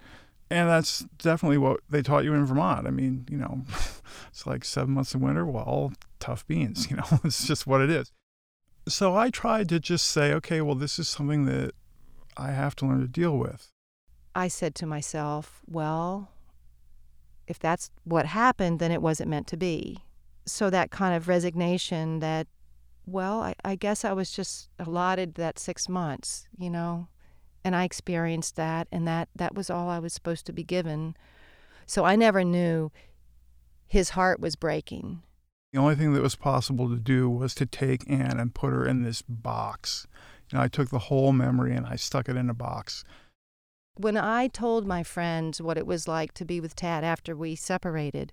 And 0.52 0.68
that's 0.68 1.00
definitely 1.16 1.56
what 1.56 1.80
they 1.88 2.02
taught 2.02 2.24
you 2.24 2.34
in 2.34 2.44
Vermont. 2.44 2.86
I 2.86 2.90
mean, 2.90 3.26
you 3.30 3.38
know, 3.38 3.62
it's 4.28 4.46
like 4.46 4.66
seven 4.66 4.92
months 4.92 5.14
of 5.14 5.22
winter, 5.22 5.46
well, 5.46 5.92
tough 6.20 6.46
beans, 6.46 6.88
you 6.90 6.96
know, 6.96 7.20
it's 7.24 7.46
just 7.46 7.66
what 7.66 7.80
it 7.80 7.88
is. 7.88 8.12
So 8.86 9.16
I 9.16 9.30
tried 9.30 9.68
to 9.70 9.80
just 9.80 10.06
say, 10.06 10.34
okay, 10.34 10.60
well, 10.60 10.74
this 10.74 10.98
is 10.98 11.08
something 11.08 11.46
that 11.46 11.72
I 12.36 12.50
have 12.50 12.76
to 12.76 12.86
learn 12.86 13.00
to 13.00 13.08
deal 13.08 13.38
with. 13.38 13.68
I 14.34 14.48
said 14.48 14.74
to 14.76 14.86
myself, 14.86 15.62
well, 15.66 16.30
if 17.46 17.58
that's 17.58 17.90
what 18.04 18.26
happened, 18.26 18.78
then 18.78 18.92
it 18.92 19.00
wasn't 19.00 19.30
meant 19.30 19.46
to 19.48 19.56
be. 19.56 20.04
So 20.44 20.68
that 20.68 20.90
kind 20.90 21.14
of 21.14 21.28
resignation 21.28 22.18
that 22.18 22.46
well, 23.06 23.42
I, 23.42 23.54
I 23.64 23.74
guess 23.74 24.04
I 24.04 24.12
was 24.12 24.30
just 24.30 24.68
allotted 24.78 25.34
that 25.34 25.58
six 25.58 25.88
months, 25.88 26.46
you 26.56 26.70
know, 26.70 27.08
and 27.64 27.76
I 27.76 27.84
experienced 27.84 28.56
that, 28.56 28.88
and 28.90 29.06
that 29.06 29.28
that 29.36 29.54
was 29.54 29.70
all 29.70 29.88
I 29.88 29.98
was 29.98 30.12
supposed 30.12 30.46
to 30.46 30.52
be 30.52 30.64
given. 30.64 31.16
So 31.86 32.04
I 32.04 32.16
never 32.16 32.44
knew 32.44 32.90
his 33.86 34.10
heart 34.10 34.40
was 34.40 34.56
breaking. 34.56 35.22
The 35.72 35.78
only 35.78 35.94
thing 35.94 36.12
that 36.12 36.22
was 36.22 36.36
possible 36.36 36.88
to 36.88 36.96
do 36.96 37.28
was 37.30 37.54
to 37.54 37.66
take 37.66 38.08
Anne 38.10 38.38
and 38.38 38.54
put 38.54 38.72
her 38.72 38.86
in 38.86 39.02
this 39.02 39.22
box. 39.22 40.06
You 40.50 40.58
know, 40.58 40.64
I 40.64 40.68
took 40.68 40.90
the 40.90 40.98
whole 40.98 41.32
memory 41.32 41.74
and 41.74 41.86
I 41.86 41.96
stuck 41.96 42.28
it 42.28 42.36
in 42.36 42.50
a 42.50 42.54
box. 42.54 43.04
When 43.96 44.16
I 44.16 44.48
told 44.48 44.86
my 44.86 45.02
friends 45.02 45.60
what 45.60 45.78
it 45.78 45.86
was 45.86 46.08
like 46.08 46.32
to 46.34 46.44
be 46.44 46.60
with 46.60 46.76
Tad 46.76 47.04
after 47.04 47.36
we 47.36 47.54
separated, 47.54 48.32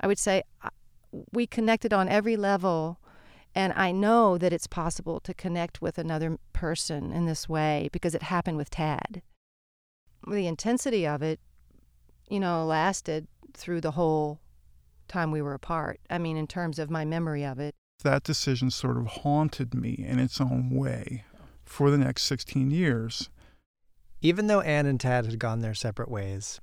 I 0.00 0.06
would 0.06 0.18
say 0.18 0.42
we 1.32 1.46
connected 1.46 1.92
on 1.92 2.08
every 2.08 2.36
level. 2.36 2.98
And 3.56 3.72
I 3.72 3.90
know 3.90 4.36
that 4.36 4.52
it's 4.52 4.66
possible 4.66 5.18
to 5.20 5.32
connect 5.32 5.80
with 5.80 5.96
another 5.96 6.36
person 6.52 7.10
in 7.10 7.24
this 7.24 7.48
way 7.48 7.88
because 7.90 8.14
it 8.14 8.24
happened 8.24 8.58
with 8.58 8.68
Tad. 8.68 9.22
The 10.28 10.46
intensity 10.46 11.06
of 11.06 11.22
it, 11.22 11.40
you 12.28 12.38
know, 12.38 12.66
lasted 12.66 13.28
through 13.54 13.80
the 13.80 13.92
whole 13.92 14.40
time 15.08 15.30
we 15.30 15.40
were 15.40 15.54
apart. 15.54 16.00
I 16.10 16.18
mean, 16.18 16.36
in 16.36 16.46
terms 16.46 16.78
of 16.78 16.90
my 16.90 17.06
memory 17.06 17.46
of 17.46 17.58
it. 17.58 17.74
That 18.04 18.24
decision 18.24 18.70
sort 18.70 18.98
of 18.98 19.06
haunted 19.06 19.72
me 19.72 20.04
in 20.06 20.18
its 20.18 20.38
own 20.38 20.68
way 20.68 21.24
for 21.64 21.90
the 21.90 21.96
next 21.96 22.24
16 22.24 22.70
years. 22.70 23.30
Even 24.20 24.48
though 24.48 24.60
Anne 24.60 24.84
and 24.84 25.00
Tad 25.00 25.24
had 25.24 25.38
gone 25.38 25.60
their 25.60 25.72
separate 25.72 26.10
ways, 26.10 26.60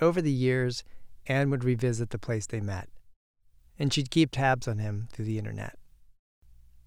over 0.00 0.20
the 0.20 0.32
years, 0.32 0.82
Anne 1.28 1.48
would 1.50 1.62
revisit 1.62 2.10
the 2.10 2.18
place 2.18 2.46
they 2.46 2.60
met, 2.60 2.88
and 3.78 3.92
she'd 3.92 4.10
keep 4.10 4.32
tabs 4.32 4.66
on 4.66 4.78
him 4.78 5.06
through 5.12 5.26
the 5.26 5.38
internet. 5.38 5.78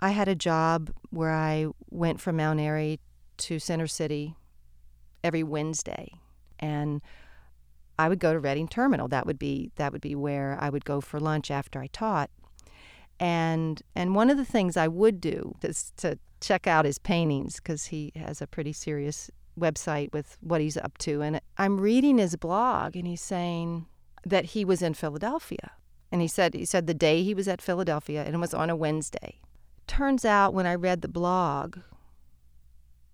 I 0.01 0.11
had 0.11 0.27
a 0.27 0.35
job 0.35 0.91
where 1.11 1.31
I 1.31 1.67
went 1.89 2.19
from 2.19 2.37
Mount 2.37 2.59
Airy 2.59 2.99
to 3.37 3.59
Center 3.59 3.87
City 3.87 4.35
every 5.23 5.43
Wednesday, 5.43 6.13
and 6.59 7.01
I 7.99 8.09
would 8.09 8.19
go 8.19 8.33
to 8.33 8.39
Reading 8.39 8.67
Terminal. 8.67 9.07
That 9.07 9.27
would 9.27 9.37
be 9.37 9.71
that 9.75 9.91
would 9.91 10.01
be 10.01 10.15
where 10.15 10.57
I 10.59 10.69
would 10.69 10.85
go 10.85 11.01
for 11.01 11.19
lunch 11.19 11.51
after 11.51 11.79
I 11.79 11.87
taught. 11.87 12.31
And 13.19 13.81
and 13.95 14.15
one 14.15 14.31
of 14.31 14.37
the 14.37 14.45
things 14.45 14.75
I 14.75 14.87
would 14.87 15.21
do 15.21 15.55
is 15.61 15.93
to 15.97 16.17
check 16.39 16.65
out 16.65 16.85
his 16.85 16.97
paintings 16.97 17.57
because 17.57 17.85
he 17.85 18.11
has 18.15 18.41
a 18.41 18.47
pretty 18.47 18.73
serious 18.73 19.29
website 19.59 20.11
with 20.11 20.37
what 20.41 20.61
he's 20.61 20.77
up 20.77 20.97
to. 20.97 21.21
And 21.21 21.39
I'm 21.57 21.79
reading 21.79 22.17
his 22.17 22.35
blog, 22.35 22.95
and 22.95 23.05
he's 23.05 23.21
saying 23.21 23.85
that 24.25 24.45
he 24.45 24.65
was 24.65 24.81
in 24.81 24.95
Philadelphia. 24.95 25.71
And 26.11 26.21
he 26.21 26.27
said 26.27 26.55
he 26.55 26.65
said 26.65 26.87
the 26.87 26.95
day 26.95 27.21
he 27.21 27.35
was 27.35 27.47
at 27.47 27.61
Philadelphia, 27.61 28.23
and 28.25 28.33
it 28.33 28.39
was 28.39 28.55
on 28.55 28.71
a 28.71 28.75
Wednesday. 28.75 29.39
Turns 29.87 30.25
out 30.25 30.53
when 30.53 30.65
I 30.65 30.75
read 30.75 31.01
the 31.01 31.07
blog 31.07 31.79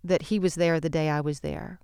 that 0.03 0.23
he 0.23 0.39
was 0.39 0.55
there 0.55 0.79
the 0.79 0.89
day 0.89 1.09
I 1.09 1.21
was 1.21 1.41
there. 1.41 1.79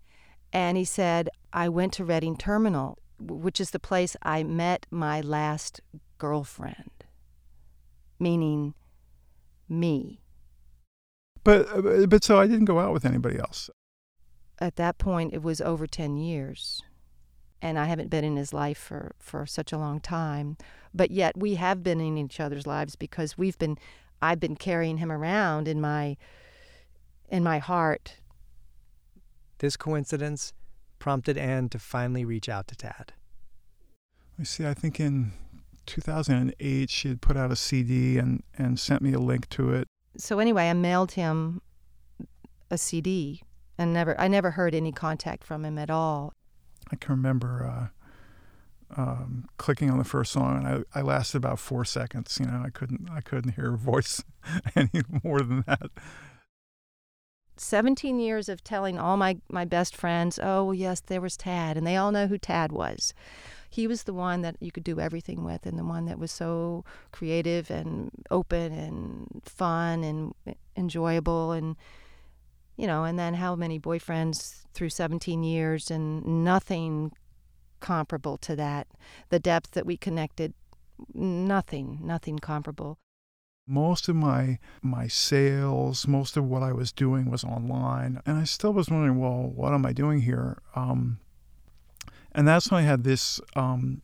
And 0.51 0.77
he 0.77 0.85
said, 0.85 1.29
I 1.51 1.67
went 1.69 1.93
to 1.93 2.05
Reading 2.05 2.37
Terminal, 2.37 2.99
which 3.19 3.59
is 3.59 3.71
the 3.71 3.79
place 3.79 4.15
I 4.21 4.43
met 4.43 4.85
my 4.91 5.19
last 5.21 5.81
girlfriend, 6.17 7.05
meaning 8.19 8.75
me. 9.67 10.21
But 11.43 11.67
uh, 11.69 12.05
but 12.07 12.23
so 12.23 12.39
I 12.39 12.47
didn't 12.47 12.65
go 12.65 12.79
out 12.79 12.93
with 12.93 13.05
anybody 13.05 13.37
else. 13.37 13.69
At 14.59 14.75
that 14.77 14.97
point, 14.97 15.33
it 15.33 15.41
was 15.41 15.59
over 15.59 15.87
10 15.87 16.17
years. 16.17 16.81
And 17.61 17.79
I 17.79 17.85
haven't 17.85 18.09
been 18.09 18.25
in 18.25 18.35
his 18.35 18.53
life 18.53 18.77
for, 18.77 19.15
for 19.19 19.45
such 19.45 19.71
a 19.71 19.77
long 19.77 19.99
time. 19.99 20.57
But 20.93 21.11
yet 21.11 21.37
we 21.37 21.55
have 21.55 21.81
been 21.81 21.99
in 22.01 22.17
each 22.17 22.39
other's 22.39 22.67
lives 22.67 22.95
because 22.95 23.37
we've 23.37 23.57
been, 23.57 23.77
I've 24.23 24.39
been 24.39 24.55
carrying 24.55 24.97
him 24.97 25.11
around 25.11 25.67
in 25.67 25.81
my, 25.81 26.17
in 27.29 27.43
my 27.43 27.59
heart 27.59 28.15
This 29.59 29.75
coincidence 29.77 30.53
prompted 30.99 31.37
Anne 31.37 31.69
to 31.69 31.79
finally 31.79 32.23
reach 32.25 32.47
out 32.47 32.67
to 32.69 32.75
Tad. 32.75 33.13
I 34.39 34.43
see. 34.43 34.65
I 34.65 34.73
think 34.73 34.99
in 34.99 35.33
2008 35.85 36.89
she 36.89 37.07
had 37.09 37.21
put 37.21 37.35
out 37.37 37.51
a 37.51 37.55
CD 37.55 38.17
and 38.17 38.41
and 38.57 38.79
sent 38.79 39.01
me 39.01 39.13
a 39.13 39.19
link 39.19 39.49
to 39.49 39.73
it. 39.73 39.87
so 40.17 40.39
anyway, 40.39 40.69
I 40.69 40.73
mailed 40.73 41.11
him 41.13 41.61
a 42.71 42.77
CD 42.77 43.41
and 43.77 43.93
never 43.93 44.19
I 44.19 44.27
never 44.27 44.51
heard 44.51 44.73
any 44.73 44.91
contact 44.91 45.43
from 45.43 45.65
him 45.65 45.77
at 45.77 45.89
all. 45.89 46.33
I 46.91 46.95
can 46.95 47.11
remember 47.15 47.65
uh, 47.65 47.87
um, 48.97 49.45
clicking 49.57 49.89
on 49.89 49.97
the 49.97 50.03
first 50.03 50.31
song, 50.31 50.57
and 50.57 50.85
I, 50.93 50.99
I 50.99 51.01
lasted 51.01 51.37
about 51.37 51.59
four 51.59 51.85
seconds. 51.85 52.37
You 52.39 52.47
know, 52.47 52.61
I 52.65 52.69
couldn't 52.69 53.09
I 53.11 53.21
couldn't 53.21 53.51
hear 53.51 53.71
her 53.71 53.77
voice 53.77 54.23
any 54.75 55.01
more 55.23 55.39
than 55.39 55.63
that. 55.67 55.89
17 57.55 58.19
years 58.19 58.49
of 58.49 58.63
telling 58.63 58.97
all 58.97 59.17
my, 59.17 59.37
my 59.49 59.65
best 59.65 59.95
friends, 59.95 60.39
oh, 60.41 60.71
yes, 60.71 60.99
there 61.01 61.21
was 61.21 61.37
Tad, 61.37 61.77
and 61.77 61.85
they 61.85 61.95
all 61.95 62.11
know 62.11 62.27
who 62.27 62.37
Tad 62.37 62.71
was. 62.71 63.13
He 63.69 63.87
was 63.87 64.03
the 64.03 64.13
one 64.13 64.41
that 64.41 64.55
you 64.59 64.71
could 64.71 64.83
do 64.83 64.99
everything 64.99 65.43
with, 65.43 65.65
and 65.65 65.77
the 65.77 65.83
one 65.83 66.05
that 66.05 66.19
was 66.19 66.31
so 66.31 66.83
creative 67.11 67.71
and 67.71 68.11
open 68.29 68.71
and 68.71 69.41
fun 69.45 70.03
and 70.03 70.33
enjoyable. 70.75 71.51
And, 71.51 71.75
you 72.75 72.87
know, 72.87 73.03
and 73.03 73.17
then 73.17 73.35
how 73.35 73.55
many 73.55 73.79
boyfriends 73.79 74.63
through 74.73 74.89
17 74.89 75.43
years, 75.43 75.89
and 75.91 76.43
nothing 76.43 77.13
comparable 77.83 78.37
to 78.37 78.55
that. 78.55 78.87
The 79.29 79.39
depth 79.39 79.71
that 79.71 79.85
we 79.85 79.97
connected, 79.97 80.53
nothing, 81.13 81.99
nothing 82.01 82.39
comparable. 82.39 82.97
Most 83.67 84.09
of 84.09 84.15
my 84.15 84.57
my 84.81 85.07
sales, 85.07 86.07
most 86.07 86.35
of 86.35 86.45
what 86.45 86.63
I 86.63 86.73
was 86.73 86.91
doing 86.91 87.29
was 87.29 87.43
online, 87.43 88.21
and 88.25 88.37
I 88.37 88.45
still 88.45 88.73
was 88.73 88.89
wondering, 88.89 89.19
well, 89.19 89.51
what 89.55 89.73
am 89.73 89.85
I 89.85 89.93
doing 89.93 90.21
here? 90.21 90.61
Um, 90.75 91.19
and 92.33 92.47
that's 92.47 92.71
when 92.71 92.83
I 92.83 92.87
had 92.87 93.03
this 93.03 93.39
um, 93.55 94.01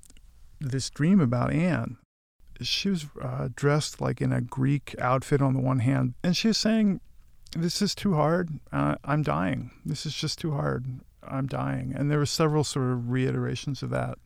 this 0.60 0.90
dream 0.90 1.20
about 1.20 1.52
Anne. 1.52 1.98
She 2.62 2.90
was 2.90 3.06
uh, 3.22 3.50
dressed 3.56 4.02
like 4.02 4.22
in 4.22 4.32
a 4.32 4.42
Greek 4.42 4.96
outfit 5.00 5.42
on 5.42 5.54
the 5.54 5.62
one 5.62 5.80
hand, 5.80 6.14
and 6.24 6.38
she 6.38 6.50
was 6.50 6.58
saying, 6.58 7.02
"This 7.58 7.82
is 7.82 7.96
too 7.96 8.14
hard. 8.14 8.60
Uh, 8.72 8.96
I'm 9.04 9.24
dying. 9.24 9.72
This 9.86 10.06
is 10.06 10.14
just 10.14 10.40
too 10.40 10.52
hard. 10.52 11.02
I'm 11.24 11.48
dying." 11.48 11.94
And 11.96 12.10
there 12.10 12.20
were 12.20 12.26
several 12.26 12.64
sort 12.64 12.92
of 12.92 13.10
reiterations 13.10 13.84
of 13.84 13.90
that, 13.92 14.18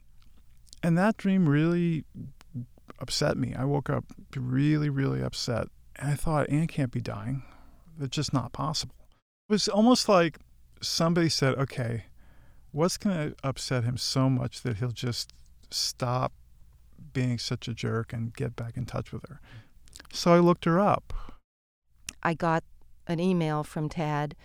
and 0.82 0.98
that 0.98 1.18
dream 1.18 1.48
really 1.48 2.06
upset 3.00 3.38
me. 3.38 3.54
I 3.54 3.66
woke 3.66 3.90
up 3.90 4.06
really, 4.36 4.90
really 4.90 5.22
upset. 5.22 5.68
And 5.98 6.12
I 6.12 6.16
thought, 6.16 6.50
Anne 6.50 6.68
can't 6.68 6.92
be 6.92 7.02
dying. 7.02 7.44
That's 7.98 8.16
just 8.16 8.34
not 8.34 8.52
possible. 8.54 8.96
It 9.50 9.54
was 9.54 9.68
almost 9.68 10.10
like 10.10 10.40
somebody 10.82 11.30
said, 11.30 11.56
okay, 11.56 12.06
what's 12.72 12.98
going 12.98 13.16
to 13.16 13.36
upset 13.44 13.84
him 13.84 13.98
so 13.98 14.30
much 14.30 14.62
that 14.62 14.78
he'll 14.78 14.92
just 14.92 15.34
stop 15.70 16.34
being 17.14 17.38
such 17.38 17.68
a 17.68 17.74
jerk 17.74 18.14
and 18.14 18.34
get 18.34 18.56
back 18.56 18.76
in 18.78 18.86
touch 18.86 19.12
with 19.12 19.28
her? 19.30 19.40
So 20.12 20.34
I 20.34 20.40
looked 20.40 20.66
her 20.66 20.80
up. 20.80 21.14
I 22.24 22.34
got 22.34 22.64
an 23.06 23.20
email 23.20 23.64
from 23.64 23.90
Tad, 23.90 24.36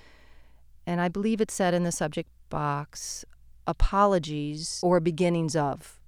and 0.84 1.00
I 1.00 1.08
believe 1.08 1.40
it 1.40 1.50
said 1.50 1.74
in 1.74 1.84
the 1.84 1.92
subject 1.92 2.28
box, 2.48 3.24
apologies 3.66 4.80
or 4.82 5.00
beginnings 5.00 5.54
of. 5.54 6.00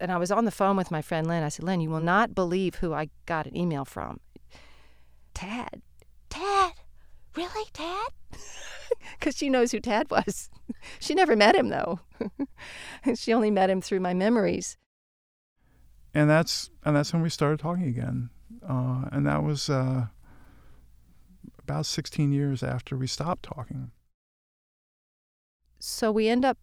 And 0.00 0.10
I 0.10 0.16
was 0.16 0.30
on 0.30 0.46
the 0.46 0.50
phone 0.50 0.76
with 0.76 0.90
my 0.90 1.02
friend 1.02 1.26
Lynn. 1.26 1.42
I 1.42 1.50
said, 1.50 1.64
Lynn, 1.64 1.80
you 1.80 1.90
will 1.90 2.00
not 2.00 2.34
believe 2.34 2.76
who 2.76 2.94
I 2.94 3.10
got 3.26 3.46
an 3.46 3.56
email 3.56 3.84
from. 3.84 4.20
Tad. 5.34 5.82
Tad? 6.28 6.72
Really, 7.36 7.66
Tad? 7.72 8.08
Because 9.18 9.36
she 9.36 9.48
knows 9.48 9.70
who 9.70 9.78
Tad 9.78 10.10
was. 10.10 10.50
she 10.98 11.14
never 11.14 11.36
met 11.36 11.54
him, 11.54 11.68
though. 11.68 12.00
she 13.14 13.32
only 13.32 13.50
met 13.50 13.70
him 13.70 13.80
through 13.80 14.00
my 14.00 14.14
memories. 14.14 14.76
And 16.12 16.28
that's 16.28 16.70
and 16.84 16.96
that's 16.96 17.12
when 17.12 17.22
we 17.22 17.28
started 17.28 17.60
talking 17.60 17.86
again. 17.86 18.30
Uh, 18.68 19.04
and 19.12 19.24
that 19.26 19.44
was 19.44 19.70
uh, 19.70 20.06
about 21.62 21.86
16 21.86 22.32
years 22.32 22.62
after 22.64 22.96
we 22.96 23.06
stopped 23.06 23.44
talking. 23.44 23.92
So 25.80 26.12
we 26.12 26.28
end 26.28 26.44
up 26.44 26.58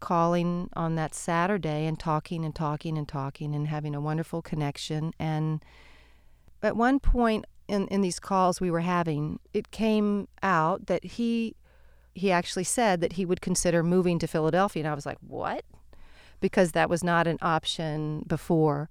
calling 0.00 0.68
on 0.74 0.94
that 0.96 1.14
Saturday 1.14 1.86
and 1.86 1.98
talking 1.98 2.44
and 2.44 2.54
talking 2.54 2.98
and 2.98 3.08
talking 3.08 3.54
and 3.54 3.68
having 3.68 3.94
a 3.94 4.00
wonderful 4.00 4.42
connection. 4.42 5.12
And 5.18 5.64
at 6.62 6.76
one 6.76 7.00
point 7.00 7.46
in, 7.66 7.86
in 7.88 8.02
these 8.02 8.20
calls 8.20 8.60
we 8.60 8.70
were 8.70 8.80
having, 8.80 9.40
it 9.54 9.70
came 9.70 10.28
out 10.42 10.86
that 10.86 11.04
he 11.04 11.56
he 12.14 12.30
actually 12.30 12.64
said 12.64 13.00
that 13.00 13.14
he 13.14 13.24
would 13.24 13.40
consider 13.40 13.82
moving 13.82 14.18
to 14.18 14.26
Philadelphia. 14.26 14.82
And 14.82 14.90
I 14.90 14.94
was 14.94 15.06
like, 15.06 15.16
what? 15.26 15.64
Because 16.40 16.72
that 16.72 16.90
was 16.90 17.02
not 17.02 17.26
an 17.26 17.38
option 17.40 18.24
before. 18.26 18.90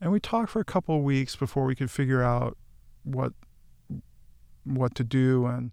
And 0.00 0.10
we 0.10 0.18
talked 0.18 0.48
for 0.48 0.60
a 0.60 0.64
couple 0.64 0.96
of 0.96 1.02
weeks 1.02 1.36
before 1.36 1.66
we 1.66 1.74
could 1.74 1.90
figure 1.90 2.22
out 2.22 2.56
what 3.02 3.34
what 4.64 4.94
to 4.94 5.04
do 5.04 5.44
and 5.44 5.72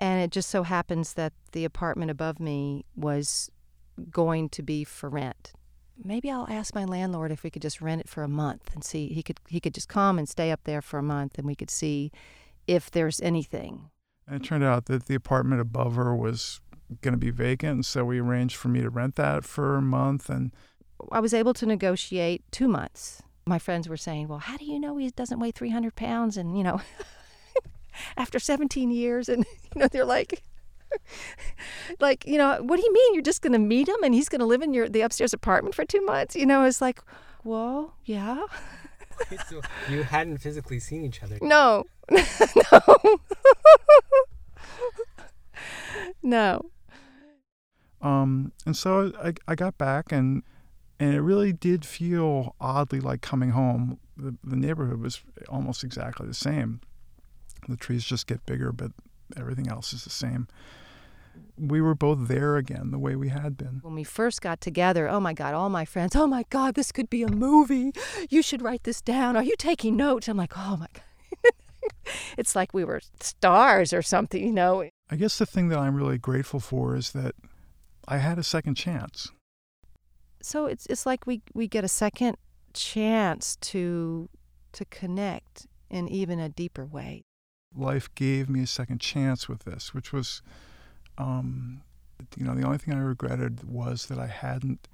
And 0.00 0.22
it 0.22 0.30
just 0.30 0.48
so 0.48 0.62
happens 0.62 1.14
that 1.14 1.32
the 1.52 1.64
apartment 1.64 2.10
above 2.10 2.38
me 2.38 2.84
was 2.94 3.50
going 4.10 4.48
to 4.50 4.62
be 4.62 4.84
for 4.84 5.08
rent. 5.08 5.52
Maybe 6.02 6.30
I'll 6.30 6.46
ask 6.48 6.74
my 6.74 6.84
landlord 6.84 7.32
if 7.32 7.42
we 7.42 7.50
could 7.50 7.62
just 7.62 7.80
rent 7.80 8.00
it 8.02 8.08
for 8.08 8.22
a 8.22 8.28
month 8.28 8.70
and 8.72 8.84
see 8.84 9.08
he 9.08 9.22
could 9.22 9.40
he 9.48 9.58
could 9.58 9.74
just 9.74 9.88
come 9.88 10.16
and 10.16 10.28
stay 10.28 10.52
up 10.52 10.60
there 10.62 10.80
for 10.80 10.98
a 10.98 11.02
month 11.02 11.38
and 11.38 11.46
we 11.46 11.56
could 11.56 11.70
see 11.70 12.12
if 12.68 12.90
there's 12.90 13.20
anything. 13.20 13.90
And 14.26 14.36
it 14.36 14.46
turned 14.46 14.62
out 14.62 14.84
that 14.86 15.06
the 15.06 15.16
apartment 15.16 15.60
above 15.60 15.96
her 15.96 16.14
was 16.14 16.60
going 17.00 17.12
to 17.12 17.18
be 17.18 17.30
vacant, 17.30 17.72
and 17.72 17.86
so 17.86 18.04
we 18.04 18.20
arranged 18.20 18.56
for 18.56 18.68
me 18.68 18.80
to 18.80 18.90
rent 18.90 19.16
that 19.16 19.44
for 19.44 19.76
a 19.76 19.82
month. 19.82 20.30
And 20.30 20.52
I 21.10 21.20
was 21.20 21.34
able 21.34 21.54
to 21.54 21.66
negotiate 21.66 22.44
2 22.52 22.68
months 22.68 23.22
My 23.46 23.58
friends 23.58 23.88
were 23.88 23.96
saying, 23.96 24.28
well, 24.28 24.40
how 24.40 24.56
do 24.58 24.66
you 24.66 24.78
know 24.78 24.96
he 24.98 25.10
doesn't 25.10 25.38
weigh 25.38 25.50
300 25.50 25.96
pounds? 25.96 26.36
And, 26.36 26.56
you 26.56 26.62
know, 26.62 26.80
after 28.16 28.38
17 28.38 28.90
years, 28.90 29.28
and, 29.28 29.44
you 29.74 29.80
know, 29.80 29.88
they're 29.88 30.04
like, 30.04 30.42
like, 32.00 32.26
you 32.26 32.38
know, 32.38 32.58
what 32.62 32.76
do 32.76 32.82
you 32.82 32.92
mean? 32.92 33.14
You're 33.14 33.22
just 33.22 33.42
going 33.42 33.52
to 33.52 33.58
meet 33.58 33.88
him 33.88 34.02
and 34.02 34.14
he's 34.14 34.28
going 34.28 34.40
to 34.40 34.46
live 34.46 34.62
in 34.62 34.72
your 34.72 34.88
the 34.88 35.02
upstairs 35.02 35.32
apartment 35.32 35.74
for 35.74 35.84
two 35.84 36.04
months? 36.04 36.34
You 36.36 36.46
know, 36.46 36.64
it's 36.64 36.80
like, 36.80 37.00
well, 37.44 37.94
yeah. 38.04 38.42
so 39.48 39.60
you 39.88 40.02
hadn't 40.02 40.38
physically 40.38 40.78
seen 40.78 41.04
each 41.04 41.22
other. 41.22 41.38
No, 41.42 41.84
no, 42.72 43.18
no. 46.22 46.70
Um, 48.00 48.52
and 48.64 48.76
so 48.76 49.12
I, 49.22 49.34
I 49.48 49.54
got 49.56 49.76
back 49.76 50.12
and 50.12 50.42
and 51.00 51.14
it 51.14 51.20
really 51.20 51.52
did 51.52 51.84
feel 51.84 52.54
oddly 52.60 53.00
like 53.00 53.20
coming 53.20 53.50
home. 53.50 53.98
The, 54.16 54.36
the 54.42 54.56
neighborhood 54.56 55.00
was 55.00 55.20
almost 55.48 55.84
exactly 55.84 56.26
the 56.26 56.34
same. 56.34 56.80
The 57.68 57.76
trees 57.76 58.04
just 58.04 58.26
get 58.26 58.44
bigger, 58.46 58.72
but 58.72 58.92
everything 59.36 59.68
else 59.68 59.92
is 59.92 60.04
the 60.04 60.10
same. 60.10 60.48
We 61.56 61.80
were 61.80 61.94
both 61.94 62.26
there 62.26 62.56
again 62.56 62.90
the 62.90 62.98
way 62.98 63.14
we 63.14 63.28
had 63.28 63.56
been. 63.56 63.80
When 63.82 63.94
we 63.94 64.04
first 64.04 64.40
got 64.40 64.60
together, 64.60 65.08
oh 65.08 65.20
my 65.20 65.32
God, 65.32 65.54
all 65.54 65.68
my 65.68 65.84
friends, 65.84 66.16
oh 66.16 66.26
my 66.26 66.44
God, 66.50 66.74
this 66.74 66.90
could 66.90 67.10
be 67.10 67.22
a 67.22 67.28
movie. 67.28 67.92
You 68.28 68.42
should 68.42 68.62
write 68.62 68.84
this 68.84 69.00
down. 69.00 69.36
Are 69.36 69.42
you 69.42 69.54
taking 69.56 69.96
notes? 69.96 70.28
I'm 70.28 70.36
like, 70.36 70.56
oh 70.56 70.76
my 70.76 70.88
God. 70.92 71.52
it's 72.38 72.56
like 72.56 72.74
we 72.74 72.84
were 72.84 73.00
stars 73.20 73.92
or 73.92 74.02
something, 74.02 74.42
you 74.42 74.52
know. 74.52 74.88
I 75.10 75.16
guess 75.16 75.38
the 75.38 75.46
thing 75.46 75.68
that 75.68 75.78
I'm 75.78 75.94
really 75.94 76.18
grateful 76.18 76.60
for 76.60 76.96
is 76.96 77.12
that 77.12 77.34
I 78.06 78.18
had 78.18 78.38
a 78.38 78.42
second 78.42 78.74
chance. 78.74 79.30
So 80.40 80.66
it's 80.66 80.86
it's 80.86 81.04
like 81.04 81.26
we 81.26 81.42
we 81.54 81.66
get 81.68 81.84
a 81.84 81.88
second 81.88 82.36
chance 82.72 83.56
to 83.56 84.28
to 84.72 84.84
connect 84.86 85.66
in 85.90 86.08
even 86.08 86.38
a 86.38 86.48
deeper 86.48 86.84
way. 86.84 87.22
Life 87.76 88.12
gave 88.14 88.48
me 88.48 88.62
a 88.62 88.66
second 88.66 89.00
chance 89.00 89.48
with 89.48 89.64
this, 89.64 89.94
which 89.94 90.12
was, 90.12 90.42
um, 91.16 91.82
you 92.36 92.44
know, 92.44 92.54
the 92.54 92.64
only 92.64 92.78
thing 92.78 92.94
I 92.94 92.98
regretted 92.98 93.64
was 93.64 94.06
that 94.06 94.18
I 94.18 94.26
hadn't, 94.26 94.88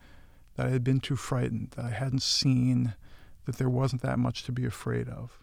that 0.57 0.67
I 0.67 0.71
had 0.71 0.85
been 0.85 1.01
too 1.01 1.17
frightened, 1.17 1.73
that 1.77 1.85
I 1.85 1.91
hadn't 1.91 2.23
seen 2.23 2.95
that 3.47 3.57
there 3.57 3.71
wasn't 3.71 4.03
that 4.03 4.19
much 4.19 4.45
to 4.45 4.53
be 4.53 4.65
afraid 4.65 5.09
of. 5.09 5.39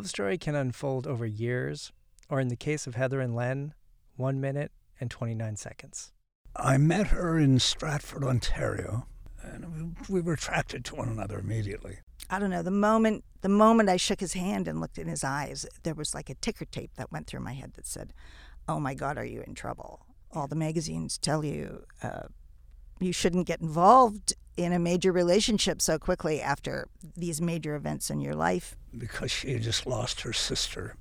Love 0.00 0.08
story 0.08 0.38
can 0.38 0.54
unfold 0.54 1.06
over 1.06 1.26
years, 1.26 1.92
or 2.30 2.40
in 2.40 2.48
the 2.48 2.56
case 2.56 2.86
of 2.86 2.94
Heather 2.94 3.20
and 3.20 3.36
Len, 3.36 3.74
one 4.16 4.40
minute 4.40 4.72
and 4.98 5.10
29 5.10 5.56
seconds. 5.56 6.10
I 6.56 6.78
met 6.78 7.08
her 7.08 7.38
in 7.38 7.58
Stratford, 7.58 8.24
Ontario, 8.24 9.06
and 9.42 9.94
we 10.08 10.22
were 10.22 10.32
attracted 10.32 10.86
to 10.86 10.94
one 10.94 11.10
another 11.10 11.38
immediately. 11.38 11.98
I 12.30 12.38
don't 12.38 12.48
know, 12.48 12.62
the 12.62 12.70
moment 12.70 13.24
the 13.42 13.50
moment 13.50 13.90
I 13.90 13.98
shook 13.98 14.20
his 14.20 14.32
hand 14.32 14.66
and 14.66 14.80
looked 14.80 14.96
in 14.96 15.06
his 15.06 15.22
eyes, 15.22 15.66
there 15.82 15.92
was 15.92 16.14
like 16.14 16.30
a 16.30 16.34
ticker 16.34 16.64
tape 16.64 16.92
that 16.96 17.12
went 17.12 17.26
through 17.26 17.40
my 17.40 17.52
head 17.52 17.74
that 17.74 17.86
said, 17.86 18.14
"Oh 18.66 18.80
my 18.80 18.94
God, 18.94 19.18
are 19.18 19.24
you 19.24 19.42
in 19.46 19.54
trouble?" 19.54 20.06
All 20.32 20.46
the 20.46 20.56
magazines 20.56 21.18
tell 21.18 21.44
you 21.44 21.84
uh, 22.02 22.28
you 23.00 23.12
shouldn't 23.12 23.46
get 23.46 23.60
involved 23.60 24.32
in 24.64 24.72
a 24.72 24.78
major 24.78 25.12
relationship 25.12 25.80
so 25.80 25.98
quickly 25.98 26.40
after 26.40 26.88
these 27.16 27.40
major 27.40 27.74
events 27.74 28.10
in 28.10 28.20
your 28.20 28.34
life. 28.34 28.76
Because 28.96 29.30
she 29.30 29.52
had 29.52 29.62
just 29.62 29.86
lost 29.86 30.22
her 30.22 30.32
sister 30.32 30.96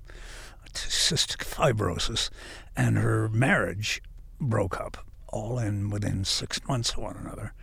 to 0.74 0.88
cystic 0.88 1.44
fibrosis, 1.44 2.30
and 2.76 2.98
her 2.98 3.28
marriage 3.30 4.02
broke 4.40 4.80
up, 4.80 5.06
all 5.28 5.58
in 5.58 5.90
within 5.90 6.24
six 6.24 6.60
months 6.68 6.92
of 6.92 7.00
one 7.00 7.18
another. 7.18 7.54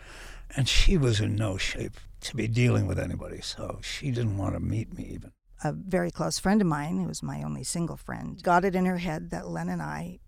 And 0.57 0.69
she 0.69 0.97
was 0.97 1.21
in 1.21 1.37
no 1.37 1.57
shape 1.57 1.99
to 2.23 2.37
be 2.37 2.49
dealing 2.49 2.87
with 2.87 2.99
anybody, 2.99 3.41
so 3.41 3.79
she 3.83 4.11
didn't 4.11 4.39
want 4.39 4.55
to 4.55 4.61
meet 4.61 4.97
me 4.97 5.05
even. 5.13 5.33
A 5.65 5.73
very 5.73 6.11
close 6.11 6.39
friend 6.39 6.61
of 6.61 6.67
mine, 6.67 6.99
who 6.99 7.09
was 7.09 7.23
my 7.23 7.43
only 7.43 7.65
single 7.65 7.97
friend, 7.97 8.43
got 8.43 8.65
it 8.65 8.75
in 8.75 8.85
her 8.85 8.99
head 8.99 9.31
that 9.31 9.49
Len 9.49 9.69
and 9.69 9.83
I 9.83 10.19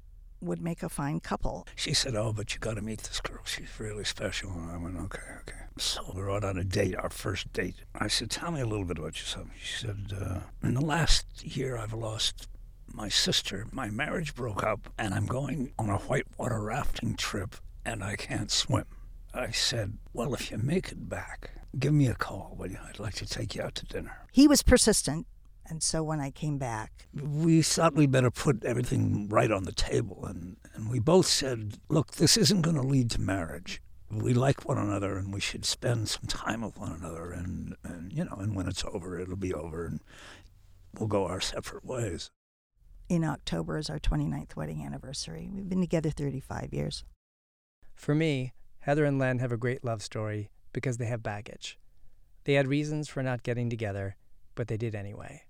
would 0.41 0.61
make 0.61 0.83
a 0.83 0.89
fine 0.89 1.21
couple. 1.21 1.67
She 1.75 1.93
said, 1.93 2.15
Oh, 2.15 2.33
but 2.33 2.55
you 2.55 2.61
got 2.61 2.75
to 2.75 2.83
meet 2.83 3.03
this 3.03 3.21
girl. 3.21 3.41
She's 3.45 3.69
really 3.79 4.05
special. 4.05 4.51
And 4.53 4.71
I 4.71 4.77
went, 4.77 4.97
Okay, 4.97 5.23
okay. 5.41 5.59
So 5.77 6.13
we 6.15 6.23
were 6.23 6.31
out 6.31 6.45
on 6.45 6.59
a 6.59 6.65
date, 6.65 6.97
our 6.97 7.11
first 7.11 7.53
date. 7.53 7.77
I 7.95 8.09
said, 8.09 8.31
Tell 8.31 8.51
me 8.51 8.61
a 8.61 8.67
little 8.67 8.85
bit 8.85 8.99
about 8.99 9.19
yourself. 9.19 9.49
She 9.63 9.87
said, 9.87 10.13
uh, 10.21 10.41
In 10.63 10.75
the 10.75 10.85
last 10.85 11.45
year, 11.45 11.77
I've 11.77 11.93
lost 11.93 12.49
my 12.93 13.09
sister. 13.09 13.67
My 13.73 13.91
marriage 13.91 14.35
broke 14.35 14.63
up, 14.63 14.93
and 14.99 15.15
I'm 15.15 15.27
going 15.27 15.73
on 15.79 15.91
a 15.91 15.99
whitewater 15.99 16.61
rafting 16.61 17.15
trip, 17.17 17.57
and 17.85 18.03
I 18.03 18.17
can't 18.17 18.51
swim. 18.51 18.87
I 19.35 19.51
said, 19.51 19.99
Well, 20.13 20.35
if 20.35 20.51
you 20.51 20.59
make 20.59 20.91
it 20.93 21.09
back, 21.09 21.51
give 21.79 21.93
me 21.93 22.09
a 22.09 22.15
call. 22.15 22.55
Will 22.59 22.71
you? 22.71 22.79
I'd 22.89 22.99
like 22.99 23.15
to 23.17 23.27
take 23.27 23.55
you 23.55 23.63
out 23.63 23.75
to 23.77 23.87
dinner. 23.87 24.27
He 24.33 24.49
was 24.49 24.63
persistent. 24.63 25.27
And 25.69 25.83
so 25.83 26.03
when 26.03 26.21
I 26.21 26.31
came 26.31 26.57
back, 26.57 27.07
we 27.15 27.61
thought 27.61 27.95
we'd 27.95 28.11
better 28.11 28.31
put 28.31 28.65
everything 28.65 29.29
right 29.29 29.51
on 29.51 29.65
the 29.65 29.73
table. 29.73 30.25
And, 30.25 30.57
and 30.75 30.91
we 30.91 30.99
both 30.99 31.27
said, 31.27 31.75
look, 31.89 32.13
this 32.13 32.37
isn't 32.37 32.63
going 32.63 32.77
to 32.77 32.83
lead 32.83 33.11
to 33.13 33.21
marriage. 33.21 33.83
We 34.11 34.33
like 34.33 34.67
one 34.67 34.79
another 34.79 35.19
and 35.19 35.33
we 35.33 35.41
should 35.41 35.67
spend 35.67 36.09
some 36.09 36.27
time 36.27 36.63
with 36.63 36.79
one 36.79 36.93
another. 36.93 37.33
And, 37.33 37.77
and, 37.85 38.11
you 38.11 38.25
know, 38.25 38.37
and 38.39 38.57
when 38.57 38.67
it's 38.67 38.85
over, 38.85 39.19
it'll 39.19 39.37
be 39.37 39.53
over 39.53 39.85
and 39.85 40.01
we'll 40.99 41.09
go 41.09 41.27
our 41.27 41.41
separate 41.41 41.85
ways. 41.85 42.31
In 43.11 43.25
October 43.25 43.77
is 43.77 43.91
our 43.91 43.99
29th 43.99 44.57
wedding 44.57 44.85
anniversary. 44.85 45.51
We've 45.53 45.69
been 45.69 45.81
together 45.81 46.11
35 46.11 46.73
years. 46.73 47.05
For 47.95 48.15
me, 48.15 48.53
Heather 48.81 49.05
and 49.05 49.19
Len 49.19 49.39
have 49.41 49.53
a 49.53 49.59
great 49.59 49.85
love 49.85 50.03
story 50.03 50.51
because 50.73 50.97
they 50.97 51.07
have 51.07 51.23
baggage. 51.23 51.79
They 52.45 52.55
had 52.55 52.69
reasons 52.69 53.09
for 53.09 53.23
not 53.23 53.43
getting 53.43 53.69
together, 53.69 54.17
but 54.55 54.69
they 54.69 54.77
did 54.79 54.95
anyway. 54.95 55.43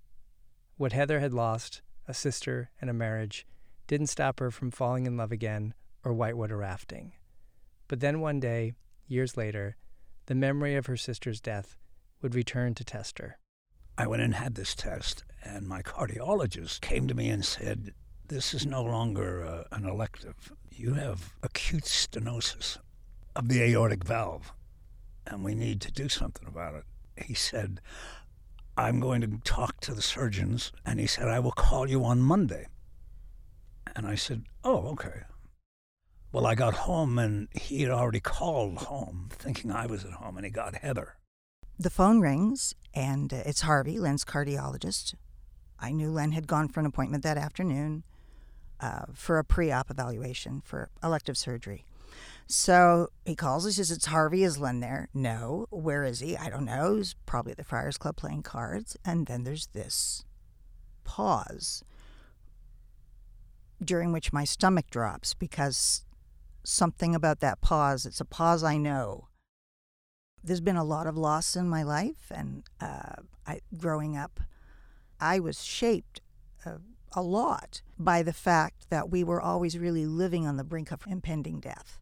What 0.79 0.93
Heather 0.93 1.19
had 1.19 1.35
lost, 1.35 1.83
a 2.07 2.15
sister 2.15 2.71
and 2.81 2.89
a 2.89 2.95
marriage, 2.95 3.45
didn't 3.89 4.07
stop 4.07 4.39
her 4.39 4.53
from 4.53 4.71
falling 4.71 5.07
in 5.07 5.17
love 5.17 5.33
again 5.33 5.75
or 6.05 6.15
whitewater 6.15 6.57
rafting. 6.57 7.15
But 7.89 7.99
then 7.99 8.21
one 8.21 8.39
day, 8.39 8.75
years 9.09 9.37
later, 9.37 9.77
the 10.27 10.37
memory 10.37 10.77
of 10.77 10.87
her 10.87 10.97
sister's 10.97 11.41
death 11.41 11.77
would 12.23 12.37
return 12.37 12.75
to 12.75 12.85
test 12.85 13.19
her. 13.19 13.39
I 13.97 14.07
went 14.07 14.23
and 14.23 14.35
had 14.35 14.55
this 14.55 14.77
test, 14.77 15.25
and 15.43 15.67
my 15.67 15.83
cardiologist 15.83 16.81
came 16.81 17.09
to 17.09 17.15
me 17.15 17.29
and 17.29 17.45
said, 17.45 17.93
This 18.29 18.55
is 18.55 18.65
no 18.65 18.85
longer 18.85 19.45
uh, 19.45 19.65
an 19.73 19.85
elective. 19.85 20.53
You 20.71 20.95
have 20.95 21.35
acute 21.43 21.87
stenosis 21.87 22.79
of 23.35 23.49
the 23.49 23.63
aortic 23.63 24.05
valve, 24.05 24.53
and 25.27 25.43
we 25.43 25.57
need 25.57 25.81
to 25.81 25.91
do 25.91 26.09
something 26.09 26.47
about 26.47 26.77
it. 26.77 26.85
He 27.25 27.35
said, 27.35 27.81
I'm 28.79 29.01
going 29.01 29.21
to 29.23 29.41
talk 29.43 29.81
to 29.81 29.93
the 29.93 30.01
surgeons. 30.01 30.71
And 30.87 31.01
he 31.01 31.09
said, 31.09 31.27
I 31.27 31.41
will 31.41 31.51
call 31.51 31.89
you 31.91 32.05
on 32.05 32.23
Monday. 32.23 32.69
And 33.97 34.07
I 34.07 34.15
said, 34.15 34.45
Oh, 34.63 34.87
okay. 34.91 35.23
Well, 36.31 36.47
I 36.47 36.55
got 36.55 36.75
home 36.75 37.19
and 37.19 37.49
he 37.53 37.83
had 37.83 37.91
already 37.91 38.21
called 38.21 38.77
home 38.77 39.31
thinking 39.33 39.73
I 39.73 39.87
was 39.87 40.05
at 40.05 40.13
home 40.13 40.37
and 40.37 40.45
he 40.45 40.53
got 40.53 40.77
Heather. 40.77 41.17
The 41.77 41.91
phone 41.91 42.21
rings 42.21 42.75
and 42.95 43.33
uh, 43.33 43.43
it's 43.45 43.63
Harvey, 43.63 43.99
Len's 43.99 44.25
cardiologist. 44.25 45.15
I 45.81 45.91
knew 45.91 46.13
Len 46.13 46.33
had 46.33 46.47
gone 46.47 46.69
for 46.69 46.79
an 46.79 46.87
appointment 46.87 47.25
that 47.25 47.39
afternoon 47.39 48.05
uh, 48.81 49.07
for 49.13 49.39
a 49.39 49.45
pre 49.45 49.73
op 49.73 49.91
evaluation 49.91 50.61
for 50.61 50.91
elective 51.03 51.37
surgery. 51.37 51.85
So 52.49 53.09
he 53.27 53.37
calls. 53.37 53.67
He 53.67 53.73
says, 53.73 53.91
It's 53.91 54.07
Harvey. 54.07 54.43
Is 54.43 54.59
Len 54.59 54.81
there? 54.81 55.11
No. 55.13 55.67
Where 55.71 56.03
is 56.03 56.21
he? 56.21 56.37
I 56.37 56.49
don't 56.49 56.65
know. 56.65 56.97
He's 56.97 57.15
probably 57.27 57.53
at 57.53 57.59
the 57.59 57.65
Friars 57.65 57.99
Club 57.99 58.17
playing 58.17 58.43
cards. 58.43 58.97
And 59.05 59.27
then 59.27 59.45
there's 59.45 59.67
this 59.69 60.25
pause 61.05 61.85
during 63.85 64.13
which 64.13 64.33
my 64.33 64.45
stomach 64.45 64.91
drops 64.91 65.35
because 65.35 66.05
something 66.65 67.15
about 67.15 67.41
that 67.41 67.61
pause, 67.61 68.07
it's 68.07 68.21
a 68.21 68.25
pause 68.25 68.65
I 68.65 68.77
know. 68.77 69.29
There's 70.43 70.61
been 70.61 70.77
a 70.77 70.85
lot 70.85 71.07
of 71.07 71.17
loss 71.17 71.57
in 71.57 71.69
my 71.69 71.83
life, 71.83 72.31
and 72.35 72.63
uh, 72.81 73.23
I, 73.47 73.61
growing 73.77 74.17
up, 74.17 74.41
I 75.21 75.41
was 75.41 75.65
shaped 75.65 76.21
uh, 76.65 76.79
a 77.13 77.23
lot 77.23 77.83
by 77.99 78.23
the 78.23 78.33
fact 78.33 78.91
that 78.91 79.11
we 79.11 79.25
were 79.25 79.41
always 79.41 79.79
really 79.79 80.07
living 80.07 80.47
on 80.47 80.57
the 80.57 80.65
brink 80.65 80.91
of 80.91 81.03
impending 81.07 81.61
death. 81.61 82.01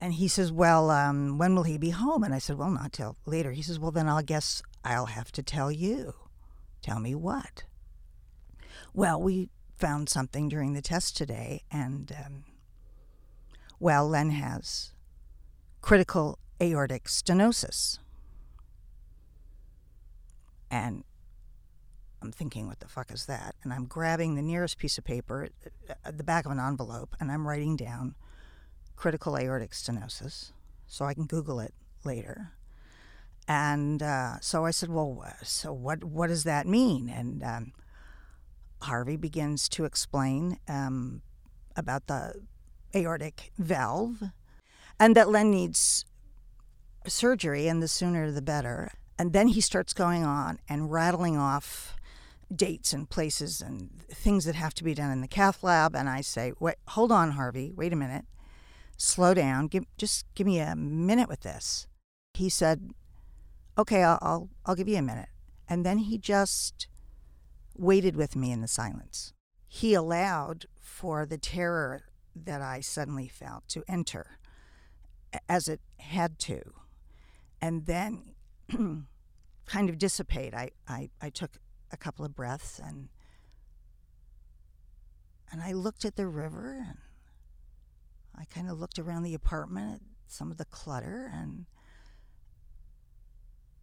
And 0.00 0.14
he 0.14 0.28
says, 0.28 0.52
Well, 0.52 0.90
um, 0.90 1.38
when 1.38 1.54
will 1.54 1.62
he 1.62 1.78
be 1.78 1.90
home? 1.90 2.22
And 2.22 2.34
I 2.34 2.38
said, 2.38 2.58
Well, 2.58 2.70
not 2.70 2.92
till 2.92 3.16
later. 3.24 3.52
He 3.52 3.62
says, 3.62 3.78
Well, 3.78 3.90
then 3.90 4.08
I'll 4.08 4.22
guess 4.22 4.62
I'll 4.84 5.06
have 5.06 5.32
to 5.32 5.42
tell 5.42 5.72
you. 5.72 6.14
Tell 6.82 7.00
me 7.00 7.14
what? 7.14 7.64
Well, 8.92 9.20
we 9.20 9.50
found 9.76 10.08
something 10.08 10.48
during 10.48 10.72
the 10.72 10.82
test 10.82 11.16
today, 11.16 11.62
and 11.70 12.12
um, 12.24 12.44
well, 13.78 14.08
Len 14.08 14.30
has 14.30 14.92
critical 15.82 16.38
aortic 16.60 17.04
stenosis. 17.04 17.98
And 20.70 21.04
I'm 22.22 22.32
thinking, 22.32 22.66
what 22.66 22.80
the 22.80 22.88
fuck 22.88 23.12
is 23.12 23.26
that? 23.26 23.54
And 23.62 23.72
I'm 23.72 23.84
grabbing 23.84 24.34
the 24.34 24.42
nearest 24.42 24.78
piece 24.78 24.98
of 24.98 25.04
paper 25.04 25.48
at 26.04 26.18
the 26.18 26.24
back 26.24 26.44
of 26.44 26.52
an 26.52 26.58
envelope 26.58 27.14
and 27.20 27.30
I'm 27.30 27.46
writing 27.46 27.76
down 27.76 28.14
critical 28.96 29.38
aortic 29.38 29.70
stenosis 29.70 30.52
so 30.86 31.04
I 31.04 31.14
can 31.14 31.26
Google 31.26 31.60
it 31.60 31.74
later. 32.04 32.52
And 33.48 34.02
uh, 34.02 34.40
so 34.40 34.64
I 34.64 34.72
said, 34.72 34.88
well, 34.88 35.24
so 35.42 35.72
what, 35.72 36.02
what 36.02 36.28
does 36.28 36.44
that 36.44 36.66
mean? 36.66 37.08
And 37.08 37.42
um, 37.44 37.72
Harvey 38.82 39.16
begins 39.16 39.68
to 39.70 39.84
explain 39.84 40.58
um, 40.68 41.22
about 41.76 42.06
the 42.08 42.34
aortic 42.94 43.52
valve 43.58 44.22
and 44.98 45.14
that 45.14 45.28
Len 45.28 45.50
needs 45.50 46.04
surgery, 47.10 47.68
and 47.68 47.82
the 47.82 47.88
sooner 47.88 48.30
the 48.30 48.42
better. 48.42 48.90
And 49.18 49.32
then 49.32 49.48
he 49.48 49.60
starts 49.60 49.92
going 49.92 50.24
on 50.24 50.58
and 50.68 50.92
rattling 50.92 51.36
off 51.36 51.96
dates 52.54 52.92
and 52.92 53.08
places 53.08 53.60
and 53.60 53.90
things 54.08 54.44
that 54.44 54.54
have 54.54 54.74
to 54.74 54.84
be 54.84 54.94
done 54.94 55.10
in 55.10 55.20
the 55.20 55.28
cath 55.28 55.62
lab. 55.62 55.94
And 55.94 56.08
I 56.08 56.20
say, 56.20 56.52
wait, 56.60 56.76
hold 56.88 57.10
on, 57.10 57.32
Harvey, 57.32 57.72
wait 57.74 57.92
a 57.92 57.96
minute. 57.96 58.24
Slow 58.96 59.34
down. 59.34 59.66
Give, 59.66 59.84
just 59.96 60.26
give 60.34 60.46
me 60.46 60.58
a 60.58 60.74
minute 60.74 61.28
with 61.28 61.40
this. 61.40 61.86
He 62.34 62.48
said, 62.48 62.90
okay, 63.78 64.02
I'll, 64.02 64.18
I'll, 64.22 64.48
I'll 64.64 64.74
give 64.74 64.88
you 64.88 64.96
a 64.96 65.02
minute. 65.02 65.28
And 65.68 65.84
then 65.84 65.98
he 65.98 66.18
just 66.18 66.88
waited 67.76 68.16
with 68.16 68.36
me 68.36 68.52
in 68.52 68.60
the 68.60 68.68
silence. 68.68 69.32
He 69.68 69.94
allowed 69.94 70.66
for 70.80 71.26
the 71.26 71.38
terror 71.38 72.06
that 72.34 72.62
I 72.62 72.80
suddenly 72.80 73.28
felt 73.28 73.68
to 73.68 73.82
enter 73.88 74.38
as 75.48 75.68
it 75.68 75.80
had 75.98 76.38
to. 76.40 76.62
And 77.60 77.86
then 77.86 78.34
kind 79.66 79.90
of 79.90 79.98
dissipate. 79.98 80.54
I, 80.54 80.70
I, 80.88 81.10
I 81.20 81.30
took 81.30 81.58
a 81.90 81.96
couple 81.96 82.24
of 82.24 82.34
breaths 82.34 82.80
and 82.82 83.08
and 85.52 85.62
I 85.62 85.72
looked 85.72 86.04
at 86.04 86.16
the 86.16 86.26
river 86.26 86.84
and 86.84 86.98
I 88.38 88.44
kind 88.44 88.68
of 88.70 88.78
looked 88.78 88.98
around 88.98 89.22
the 89.22 89.34
apartment 89.34 89.94
at 89.94 90.00
some 90.26 90.50
of 90.50 90.56
the 90.56 90.64
clutter 90.66 91.30
and 91.32 91.66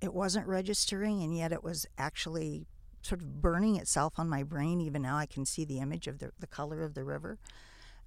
it 0.01 0.13
wasn't 0.13 0.47
registering 0.47 1.23
and 1.23 1.35
yet 1.35 1.51
it 1.51 1.63
was 1.63 1.85
actually 1.97 2.67
sort 3.01 3.21
of 3.21 3.41
burning 3.41 3.75
itself 3.77 4.13
on 4.17 4.29
my 4.29 4.43
brain 4.43 4.79
even 4.79 5.01
now 5.01 5.17
I 5.17 5.25
can 5.25 5.45
see 5.45 5.65
the 5.65 5.79
image 5.79 6.07
of 6.07 6.19
the, 6.19 6.31
the 6.39 6.47
color 6.47 6.83
of 6.83 6.93
the 6.93 7.03
river. 7.03 7.39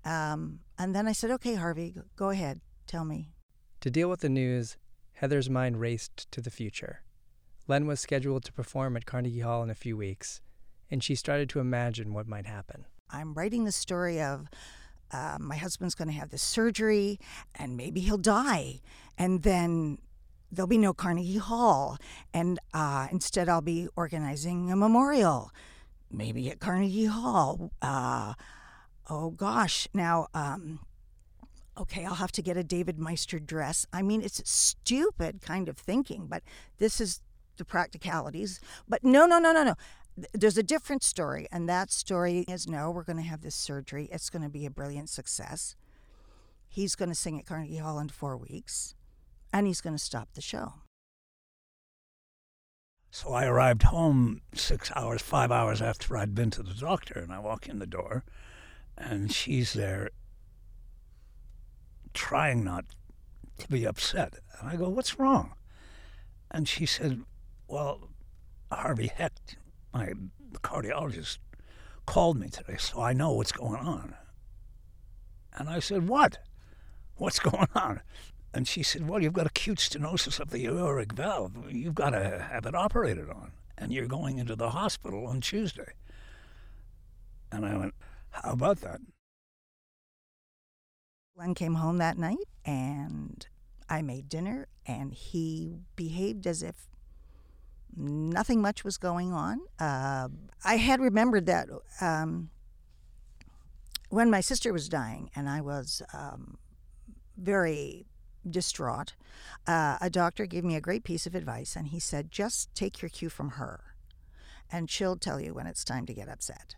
Um, 0.05 0.61
and 0.79 0.95
then 0.95 1.07
I 1.09 1.13
said 1.13 1.31
okay 1.33 1.55
Harvey 1.55 1.95
go 2.17 2.31
ahead 2.31 2.61
tell 2.87 3.05
me. 3.05 3.31
To 3.81 3.91
deal 3.91 4.09
with 4.09 4.21
the 4.21 4.29
news 4.29 4.77
Heather's 5.17 5.49
mind 5.49 5.81
raced 5.81 6.31
to 6.33 6.43
the 6.43 6.51
future. 6.51 7.01
Len 7.67 7.87
was 7.87 8.01
scheduled 8.01 8.45
to 8.45 8.53
perform 8.53 8.99
at 8.99 9.07
Carnegie 9.07 9.41
Hall 9.41 9.63
in 9.63 9.71
a 9.71 9.75
few 9.75 9.97
weeks, 9.97 10.43
and 10.91 11.03
she 11.03 11.15
started 11.15 11.49
to 11.51 11.59
imagine 11.59 12.13
what 12.13 12.29
might 12.29 12.45
happen. 12.45 12.85
I'm 13.09 13.33
writing 13.33 13.65
the 13.65 13.73
story 13.73 14.21
of 14.21 14.47
uh, 15.13 15.37
my 15.41 15.57
husband's 15.57 15.95
going 15.95 16.09
to 16.09 16.15
have 16.15 16.31
this 16.31 16.43
surgery, 16.43 17.19
and 17.55 17.77
maybe 17.77 18.01
he'll 18.01 18.19
die, 18.19 18.81
and 19.17 19.43
then 19.43 19.99
there'll 20.51 20.67
be 20.67 20.79
no 20.79 20.93
Carnegie 20.93 21.39
Hall, 21.39 21.99
and 22.33 22.59
uh, 22.75 23.09
instead 23.11 23.49
I'll 23.49 23.61
be 23.61 23.89
organizing 23.97 24.71
a 24.71 24.77
memorial, 24.77 25.51
maybe 26.11 26.51
at 26.51 26.61
Carnegie 26.61 27.07
Hall. 27.07 27.73
Uh, 27.83 28.35
oh 29.09 29.31
gosh, 29.31 29.89
now. 29.95 30.29
Um, 30.35 30.81
okay, 31.79 32.05
I'll 32.05 32.15
have 32.15 32.33
to 32.33 32.43
get 32.43 32.57
a 32.57 32.65
David 32.65 32.99
Meister 32.99 33.39
dress. 33.39 33.87
I 33.93 34.03
mean, 34.03 34.23
it's 34.23 34.41
stupid 34.51 35.43
kind 35.43 35.69
of 35.69 35.77
thinking, 35.77 36.27
but 36.27 36.43
this 36.79 37.01
is 37.01 37.21
the 37.57 37.65
practicalities. 37.65 38.61
But 38.89 39.05
no, 39.05 39.27
no, 39.27 39.39
no, 39.39 39.53
no, 39.53 39.65
no. 39.65 39.75
There's 40.33 40.57
a 40.57 40.63
different 40.63 41.03
story, 41.03 41.47
and 41.53 41.69
that 41.69 41.91
story 41.91 42.41
is 42.49 42.67
no, 42.67 42.91
we're 42.91 43.05
going 43.05 43.19
to 43.19 43.23
have 43.23 43.43
this 43.43 43.55
surgery. 43.55 44.09
It's 44.11 44.31
going 44.31 44.43
to 44.43 44.49
be 44.49 44.65
a 44.65 44.71
brilliant 44.71 45.11
success. 45.11 45.77
He's 46.69 46.95
going 46.95 47.11
to 47.11 47.15
sing 47.15 47.39
at 47.39 47.47
Carnegie 47.47 47.77
Hall 47.77 47.99
in 47.99 48.09
four 48.09 48.37
weeks, 48.37 48.95
and 49.53 49.67
he's 49.67 49.81
going 49.81 49.95
to 49.95 50.03
stop 50.03 50.31
the 50.35 50.41
show. 50.41 50.75
So 53.11 53.33
I 53.33 53.47
arrived 53.47 53.85
home 53.85 54.43
six 54.55 54.91
hours, 54.95 55.23
five 55.23 55.53
hours 55.53 55.81
after 55.81 56.17
I'd 56.17 56.35
been 56.35 56.51
to 56.51 56.63
the 56.63 56.75
doctor, 56.75 57.19
and 57.19 57.33
I 57.33 57.39
walk 57.39 57.69
in 57.69 57.79
the 57.79 57.87
door, 57.87 58.25
and 58.97 59.33
she's 59.33 59.75
there 59.75 60.11
trying 62.15 62.65
not 62.65 62.87
to 63.59 63.69
be 63.69 63.87
upset. 63.87 64.35
And 64.59 64.71
I 64.71 64.77
go, 64.77 64.89
What's 64.89 65.19
wrong? 65.19 65.55
And 66.51 66.69
she 66.69 66.87
said, 66.87 67.23
well, 67.69 68.09
Harvey 68.71 69.09
Hecht, 69.09 69.57
my 69.97 70.13
cardiologist, 70.61 71.39
called 72.05 72.39
me 72.39 72.49
today, 72.49 72.77
so 72.79 73.01
I 73.01 73.13
know 73.13 73.33
what's 73.33 73.53
going 73.53 73.81
on. 73.81 74.15
And 75.55 75.69
I 75.69 75.81
said, 75.81 76.09
What? 76.09 76.39
What's 77.17 77.39
going 77.51 77.69
on? 77.75 78.03
And 78.53 78.69
she 78.69 78.83
said, 78.83 79.09
Well, 79.09 79.23
you've 79.23 79.33
got 79.33 79.47
acute 79.47 79.79
stenosis 79.79 80.39
of 80.39 80.51
the 80.51 80.67
aortic 80.67 81.13
valve. 81.13 81.71
You've 81.71 81.95
got 81.95 82.11
to 82.11 82.47
have 82.51 82.67
it 82.67 82.75
operated 82.75 83.29
on. 83.31 83.53
And 83.79 83.93
you're 83.93 84.07
going 84.07 84.39
into 84.39 84.57
the 84.57 84.71
hospital 84.71 85.27
on 85.27 85.41
Tuesday. 85.41 85.93
And 87.51 87.65
I 87.65 87.77
went, 87.77 87.95
How 88.31 88.53
about 88.53 88.81
that? 88.83 89.01
Len 91.37 91.55
came 91.55 91.75
home 91.75 91.99
that 91.99 92.17
night 92.17 92.49
and 92.65 93.47
I 93.89 94.03
made 94.03 94.29
dinner, 94.29 94.67
and 94.85 95.15
he 95.15 95.83
behaved 95.95 96.47
as 96.47 96.63
if 96.63 96.89
nothing 97.97 98.61
much 98.61 98.85
was 98.85 98.99
going 98.99 99.33
on. 99.33 99.61
Uh, 99.79 100.29
I 100.65 100.77
had 100.77 101.01
remembered 101.01 101.47
that 101.47 101.69
um, 102.01 102.51
when 104.11 104.31
my 104.31 104.41
sister 104.41 104.73
was 104.73 104.89
dying, 104.89 105.31
and 105.35 105.49
I 105.49 105.61
was 105.61 106.03
um, 106.13 106.59
very 107.37 108.07
distraught, 108.49 109.15
uh, 109.67 109.99
a 110.01 110.11
doctor 110.11 110.47
gave 110.47 110.65
me 110.65 110.77
a 110.77 110.81
great 110.81 111.05
piece 111.05 111.27
of 111.27 111.35
advice, 111.35 111.75
and 111.77 111.89
he 111.89 111.99
said, 111.99 112.31
just 112.31 112.75
take 112.75 113.03
your 113.03 113.09
cue 113.09 113.29
from 113.29 113.51
her, 113.51 113.81
and 114.71 114.91
she'll 114.91 115.17
tell 115.17 115.41
you 115.41 115.55
when 115.55 115.67
it's 115.67 115.85
time 115.85 116.07
to 116.07 116.15
get 116.15 116.29
upset. 116.29 116.77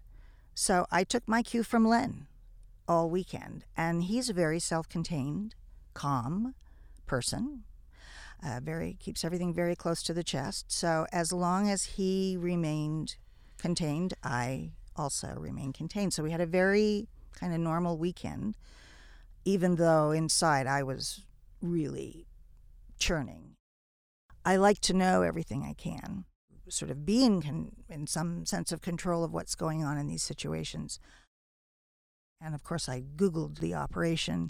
So 0.54 0.86
I 0.90 1.04
took 1.04 1.28
my 1.28 1.42
cue 1.42 1.62
from 1.62 1.86
Len 1.86 2.26
all 2.86 3.10
weekend, 3.10 3.64
and 3.76 4.04
he's 4.04 4.30
a 4.30 4.34
very 4.34 4.58
self 4.58 4.88
contained, 4.88 5.54
calm 5.94 6.54
person, 7.06 7.64
uh, 8.44 8.60
very 8.62 8.96
keeps 9.00 9.24
everything 9.24 9.52
very 9.52 9.74
close 9.74 10.02
to 10.04 10.14
the 10.14 10.24
chest. 10.24 10.70
So 10.70 11.06
as 11.12 11.32
long 11.32 11.68
as 11.68 11.84
he 11.84 12.36
remained 12.38 13.16
contained, 13.58 14.14
I 14.22 14.70
also 14.96 15.34
remained 15.38 15.74
contained. 15.74 16.12
So 16.12 16.22
we 16.22 16.30
had 16.30 16.40
a 16.40 16.46
very 16.46 17.08
kind 17.38 17.52
of 17.52 17.60
normal 17.60 17.98
weekend, 17.98 18.56
even 19.44 19.76
though 19.76 20.10
inside 20.10 20.66
I 20.66 20.82
was 20.82 21.22
really 21.60 22.26
churning. 22.98 23.54
I 24.44 24.56
like 24.56 24.80
to 24.82 24.94
know 24.94 25.22
everything 25.22 25.64
I 25.64 25.74
can, 25.74 26.24
sort 26.68 26.90
of 26.90 27.04
being 27.04 27.42
con- 27.42 27.72
in 27.88 28.06
some 28.06 28.46
sense 28.46 28.72
of 28.72 28.80
control 28.80 29.24
of 29.24 29.32
what's 29.32 29.54
going 29.54 29.84
on 29.84 29.98
in 29.98 30.06
these 30.06 30.22
situations. 30.22 31.00
And 32.40 32.54
of 32.54 32.62
course, 32.62 32.88
I 32.88 33.02
Googled 33.16 33.58
the 33.58 33.74
operation 33.74 34.48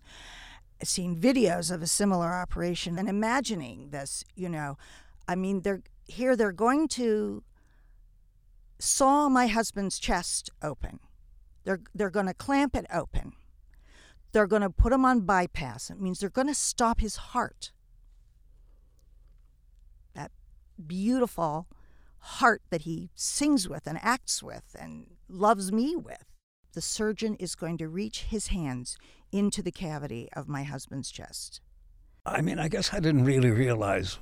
seen 0.82 1.16
videos 1.16 1.72
of 1.72 1.82
a 1.82 1.86
similar 1.86 2.28
operation 2.34 2.98
and 2.98 3.08
imagining 3.08 3.90
this, 3.90 4.24
you 4.34 4.48
know, 4.48 4.76
I 5.26 5.34
mean, 5.34 5.62
they're 5.62 5.82
here, 6.06 6.36
they're 6.36 6.52
going 6.52 6.88
to 6.88 7.42
saw 8.78 9.28
my 9.28 9.46
husband's 9.48 9.98
chest 9.98 10.50
open. 10.62 11.00
They're, 11.64 11.80
they're 11.94 12.10
going 12.10 12.26
to 12.26 12.34
clamp 12.34 12.76
it 12.76 12.86
open. 12.92 13.32
They're 14.32 14.46
going 14.46 14.62
to 14.62 14.70
put 14.70 14.92
him 14.92 15.04
on 15.04 15.20
bypass. 15.20 15.90
It 15.90 16.00
means 16.00 16.20
they're 16.20 16.30
going 16.30 16.48
to 16.48 16.54
stop 16.54 17.00
his 17.00 17.16
heart. 17.16 17.72
That 20.14 20.30
beautiful 20.86 21.66
heart 22.18 22.62
that 22.70 22.82
he 22.82 23.10
sings 23.14 23.68
with 23.68 23.86
and 23.86 23.98
acts 24.02 24.42
with 24.42 24.76
and 24.78 25.06
loves 25.28 25.72
me 25.72 25.96
with. 25.96 26.37
The 26.78 26.82
surgeon 26.82 27.34
is 27.40 27.56
going 27.56 27.76
to 27.78 27.88
reach 27.88 28.22
his 28.22 28.46
hands 28.46 28.96
into 29.32 29.62
the 29.62 29.72
cavity 29.72 30.28
of 30.34 30.46
my 30.46 30.62
husband's 30.62 31.10
chest. 31.10 31.60
I 32.24 32.40
mean, 32.40 32.60
I 32.60 32.68
guess 32.68 32.94
I 32.94 33.00
didn't 33.00 33.24
really 33.24 33.50
realize 33.50 34.20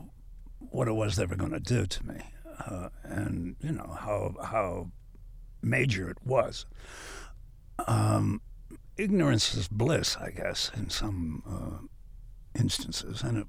what 0.70 0.88
it 0.88 0.94
was 0.94 1.16
they 1.16 1.26
were 1.26 1.36
going 1.36 1.52
to 1.52 1.60
do 1.60 1.84
to 1.84 2.06
me, 2.06 2.22
uh, 2.66 2.88
and 3.02 3.56
you 3.60 3.72
know 3.72 3.98
how 4.00 4.36
how 4.42 4.90
major 5.60 6.08
it 6.08 6.16
was. 6.24 6.64
Um, 7.86 8.40
ignorance 8.96 9.54
is 9.54 9.68
bliss, 9.68 10.16
I 10.16 10.30
guess, 10.30 10.70
in 10.74 10.88
some 10.88 11.42
uh, 11.46 12.58
instances, 12.58 13.22
and 13.22 13.36
it, 13.36 13.46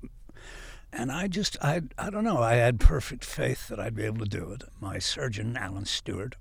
and 0.91 1.11
I 1.11 1.27
just 1.27 1.57
I 1.61 1.81
I 1.97 2.09
don't 2.09 2.23
know. 2.23 2.39
I 2.39 2.55
had 2.55 2.79
perfect 2.79 3.23
faith 3.23 3.67
that 3.67 3.79
I'd 3.79 3.95
be 3.95 4.03
able 4.03 4.25
to 4.25 4.29
do 4.29 4.51
it. 4.51 4.63
My 4.79 4.99
surgeon, 4.99 5.57
Alan 5.57 5.85
Stewart, 5.85 6.35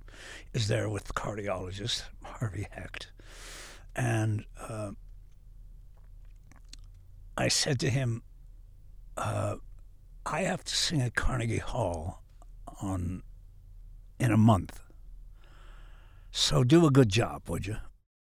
is 0.53 0.69
there 0.69 0.89
with 0.89 1.05
the 1.05 1.13
cardiologist 1.13 2.05
Harvey 2.23 2.67
Hecht, 2.71 3.11
and 3.95 4.45
uh, 4.61 4.93
I 7.37 7.49
said 7.49 7.79
to 7.81 7.91
him, 7.91 8.23
uh, 9.17 9.57
"I 10.25 10.43
have 10.43 10.65
to 10.65 10.75
sing 10.75 11.03
at 11.03 11.15
Carnegie 11.15 11.59
Hall 11.59 12.23
on 12.81 13.23
in 14.19 14.33
a 14.33 14.37
month." 14.37 14.81
So 16.31 16.65
do 16.65 16.87
a 16.87 16.91
good 16.91 17.09
job, 17.09 17.49
would 17.49 17.67
you? 17.67 17.79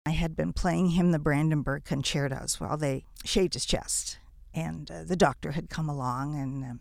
I 0.07 0.11
had 0.11 0.35
been 0.35 0.53
playing 0.53 0.91
him 0.91 1.13
the 1.13 1.19
Brandenburg 1.19 1.85
concertos 1.85 2.59
while 2.59 2.77
they 2.77 3.05
shaved 3.25 3.55
his 3.55 3.65
chest, 3.67 4.19
and 4.55 4.91
uh, 4.91 5.05
the 5.05 5.17
doctor 5.17 5.53
had 5.53 5.71
come 5.71 5.89
along, 5.89 6.39
and 6.39 6.65
um, 6.65 6.81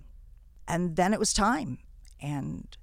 and 0.67 0.95
then 0.95 1.13
it 1.13 1.19
was 1.19 1.34
time, 1.34 1.79
and 2.21 2.77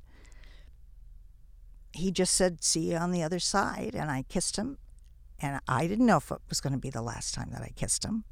he 1.92 2.10
just 2.10 2.34
said, 2.34 2.62
"See 2.62 2.90
you 2.90 2.96
on 2.96 3.10
the 3.10 3.22
other 3.22 3.38
side," 3.38 3.94
and 3.94 4.10
I 4.10 4.22
kissed 4.28 4.56
him, 4.56 4.78
and 5.40 5.60
I 5.68 5.86
didn't 5.86 6.06
know 6.06 6.18
if 6.18 6.30
it 6.30 6.40
was 6.48 6.60
going 6.60 6.72
to 6.72 6.78
be 6.78 6.90
the 6.90 7.02
last 7.02 7.34
time 7.34 7.50
that 7.52 7.62
I 7.62 7.72
kissed 7.74 8.04
him. 8.04 8.24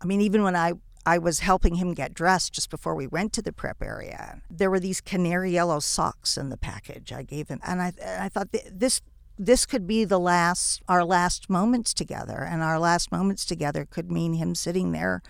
I 0.00 0.04
mean, 0.04 0.20
even 0.20 0.42
when 0.42 0.56
I 0.56 0.74
I 1.04 1.18
was 1.18 1.40
helping 1.40 1.76
him 1.76 1.94
get 1.94 2.14
dressed 2.14 2.52
just 2.52 2.70
before 2.70 2.94
we 2.94 3.06
went 3.06 3.32
to 3.34 3.42
the 3.42 3.52
prep 3.52 3.82
area. 3.82 4.40
There 4.48 4.70
were 4.70 4.78
these 4.80 5.00
canary 5.00 5.50
yellow 5.50 5.80
socks 5.80 6.36
in 6.36 6.48
the 6.48 6.56
package 6.56 7.12
I 7.12 7.22
gave 7.22 7.48
him, 7.48 7.60
and 7.64 7.82
I 7.82 7.92
I 8.18 8.28
thought 8.28 8.48
this 8.70 9.00
this 9.46 9.66
could 9.66 9.86
be 9.86 10.04
the 10.04 10.20
last 10.20 10.82
our 10.88 11.04
last 11.04 11.50
moments 11.50 11.92
together, 11.92 12.46
and 12.48 12.62
our 12.62 12.78
last 12.78 13.10
moments 13.10 13.44
together 13.44 13.84
could 13.84 14.10
mean 14.10 14.34
him 14.34 14.54
sitting 14.54 14.92
there 14.92 15.22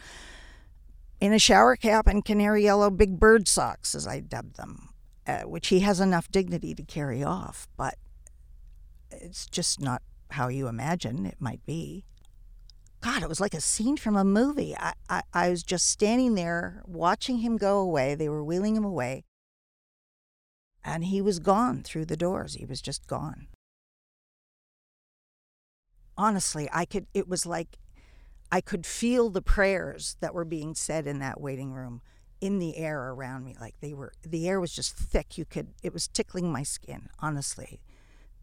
in 1.20 1.32
a 1.32 1.38
shower 1.38 1.76
cap 1.76 2.06
and 2.06 2.24
canary 2.24 2.64
yellow 2.64 2.90
big 2.90 3.18
bird 3.18 3.48
socks, 3.48 3.94
as 3.94 4.06
I 4.06 4.20
dubbed 4.20 4.56
them, 4.56 4.88
uh, 5.26 5.42
which 5.42 5.68
he 5.68 5.80
has 5.80 6.00
enough 6.00 6.30
dignity 6.30 6.74
to 6.74 6.82
carry 6.82 7.22
off, 7.22 7.68
but 7.76 7.94
it's 9.10 9.46
just 9.46 9.80
not 9.80 10.02
how 10.32 10.48
you 10.48 10.66
imagine 10.68 11.24
it 11.26 11.36
might 11.38 11.64
be. 11.64 12.04
God, 13.00 13.22
it 13.22 13.28
was 13.28 13.40
like 13.40 13.54
a 13.54 13.60
scene 13.60 13.96
from 13.96 14.16
a 14.16 14.24
movie. 14.24 14.76
I, 14.76 14.92
I, 15.08 15.22
I 15.32 15.50
was 15.50 15.62
just 15.62 15.86
standing 15.86 16.34
there 16.34 16.82
watching 16.86 17.38
him 17.38 17.56
go 17.56 17.78
away. 17.78 18.14
They 18.14 18.28
were 18.28 18.44
wheeling 18.44 18.76
him 18.76 18.84
away. 18.84 19.24
And 20.84 21.04
he 21.04 21.20
was 21.20 21.38
gone 21.38 21.82
through 21.82 22.06
the 22.06 22.16
doors. 22.16 22.54
He 22.54 22.64
was 22.64 22.80
just 22.80 23.06
gone. 23.06 23.48
Honestly, 26.22 26.68
I 26.72 26.84
could, 26.84 27.06
it 27.14 27.28
was 27.28 27.46
like 27.46 27.78
I 28.52 28.60
could 28.60 28.86
feel 28.86 29.28
the 29.28 29.42
prayers 29.42 30.16
that 30.20 30.34
were 30.34 30.44
being 30.44 30.74
said 30.74 31.06
in 31.06 31.18
that 31.18 31.40
waiting 31.40 31.72
room 31.72 32.00
in 32.40 32.60
the 32.60 32.76
air 32.76 33.10
around 33.10 33.44
me. 33.44 33.56
Like 33.60 33.74
they 33.80 33.92
were, 33.92 34.12
the 34.24 34.48
air 34.48 34.60
was 34.60 34.72
just 34.72 34.94
thick. 34.96 35.36
You 35.36 35.44
could, 35.44 35.68
it 35.82 35.92
was 35.92 36.06
tickling 36.06 36.52
my 36.52 36.62
skin, 36.62 37.08
honestly, 37.18 37.80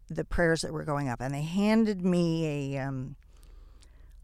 the 0.08 0.24
prayers 0.24 0.60
that 0.60 0.72
were 0.74 0.84
going 0.84 1.08
up. 1.08 1.20
And 1.20 1.32
they 1.32 1.42
handed 1.42 2.04
me 2.04 2.74
a, 2.74 2.80
um, 2.80 3.16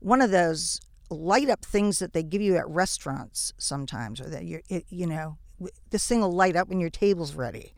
one 0.00 0.20
of 0.20 0.30
those 0.30 0.80
light 1.10 1.48
up 1.48 1.64
things 1.64 1.98
that 1.98 2.12
they 2.12 2.22
give 2.22 2.42
you 2.42 2.56
at 2.56 2.68
restaurants 2.68 3.54
sometimes, 3.58 4.20
or 4.20 4.28
that 4.28 4.44
you 4.44 4.60
you 4.88 5.06
know 5.06 5.38
this 5.90 6.06
thing 6.06 6.20
will 6.20 6.32
light 6.32 6.56
up 6.56 6.68
when 6.68 6.80
your 6.80 6.90
table's 6.90 7.34
ready. 7.34 7.72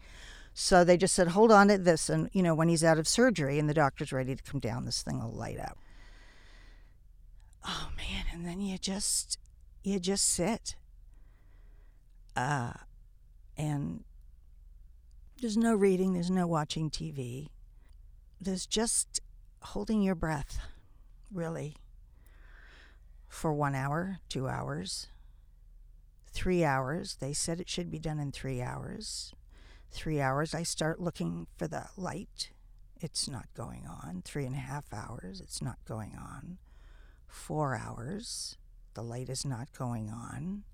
So 0.60 0.82
they 0.82 0.96
just 0.96 1.14
said, 1.14 1.28
hold 1.28 1.52
on 1.52 1.68
to 1.68 1.78
this, 1.78 2.10
and 2.10 2.28
you 2.32 2.42
know 2.42 2.52
when 2.52 2.68
he's 2.68 2.82
out 2.82 2.98
of 2.98 3.06
surgery 3.06 3.60
and 3.60 3.68
the 3.68 3.74
doctor's 3.74 4.12
ready 4.12 4.34
to 4.34 4.42
come 4.42 4.58
down, 4.58 4.86
this 4.86 5.02
thing 5.02 5.20
will 5.20 5.30
light 5.30 5.60
up. 5.60 5.78
Oh 7.64 7.90
man! 7.96 8.24
And 8.32 8.44
then 8.44 8.60
you 8.60 8.76
just 8.76 9.38
you 9.84 10.00
just 10.00 10.26
sit. 10.26 10.74
Uh, 12.34 12.72
and 13.56 14.02
there's 15.40 15.56
no 15.56 15.76
reading, 15.76 16.12
there's 16.12 16.28
no 16.28 16.48
watching 16.48 16.90
TV. 16.90 17.50
There's 18.40 18.66
just 18.66 19.20
holding 19.62 20.02
your 20.02 20.16
breath, 20.16 20.58
really 21.32 21.76
for 23.28 23.52
one 23.52 23.76
hour, 23.76 24.18
two 24.28 24.48
hours, 24.48 25.06
three 26.32 26.64
hours. 26.64 27.18
They 27.20 27.32
said 27.32 27.60
it 27.60 27.70
should 27.70 27.92
be 27.92 28.00
done 28.00 28.18
in 28.18 28.32
three 28.32 28.60
hours. 28.60 29.32
Three 29.90 30.20
hours, 30.20 30.54
I 30.54 30.62
start 30.62 31.00
looking 31.00 31.46
for 31.56 31.66
the 31.66 31.86
light. 31.96 32.50
It's 33.00 33.28
not 33.28 33.46
going 33.54 33.86
on. 33.86 34.22
Three 34.24 34.44
and 34.44 34.54
a 34.54 34.58
half 34.58 34.92
hours, 34.92 35.40
it's 35.40 35.62
not 35.62 35.78
going 35.86 36.16
on. 36.18 36.58
Four 37.26 37.76
hours, 37.76 38.58
the 38.94 39.02
light 39.02 39.28
is 39.28 39.44
not 39.44 39.72
going 39.72 40.10
on. 40.10 40.64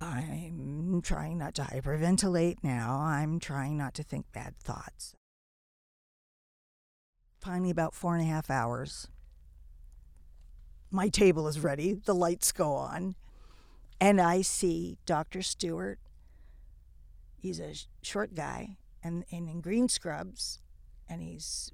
I'm 0.00 1.00
trying 1.02 1.38
not 1.38 1.54
to 1.54 1.62
hyperventilate 1.62 2.56
now. 2.62 2.96
I'm 2.96 3.38
trying 3.38 3.76
not 3.76 3.94
to 3.94 4.02
think 4.02 4.26
bad 4.32 4.56
thoughts. 4.58 5.14
Finally, 7.40 7.70
about 7.70 7.94
four 7.94 8.14
and 8.14 8.22
a 8.22 8.26
half 8.26 8.50
hours, 8.50 9.08
my 10.90 11.08
table 11.08 11.48
is 11.48 11.60
ready, 11.60 11.94
the 11.94 12.14
lights 12.14 12.52
go 12.52 12.72
on, 12.72 13.14
and 14.00 14.20
I 14.20 14.42
see 14.42 14.98
Dr. 15.06 15.42
Stewart. 15.42 15.98
He's 17.42 17.58
a 17.58 17.74
short 18.02 18.36
guy 18.36 18.76
and, 19.02 19.24
and 19.32 19.48
in 19.48 19.60
green 19.60 19.88
scrubs, 19.88 20.60
and 21.08 21.20
he's 21.20 21.72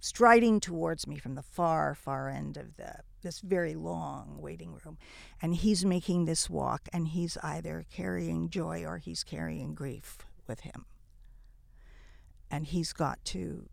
striding 0.00 0.58
towards 0.58 1.06
me 1.06 1.18
from 1.18 1.34
the 1.34 1.42
far, 1.42 1.94
far 1.94 2.30
end 2.30 2.56
of 2.56 2.76
the 2.78 2.94
this 3.20 3.40
very 3.40 3.74
long 3.74 4.38
waiting 4.40 4.72
room. 4.82 4.96
And 5.42 5.54
he's 5.54 5.84
making 5.84 6.24
this 6.24 6.48
walk, 6.48 6.88
and 6.94 7.08
he's 7.08 7.36
either 7.42 7.84
carrying 7.92 8.48
joy 8.48 8.86
or 8.86 8.96
he's 8.96 9.22
carrying 9.22 9.74
grief 9.74 10.16
with 10.46 10.60
him. 10.60 10.86
And 12.50 12.64
he's 12.64 12.94
got 12.94 13.22
to 13.26 13.68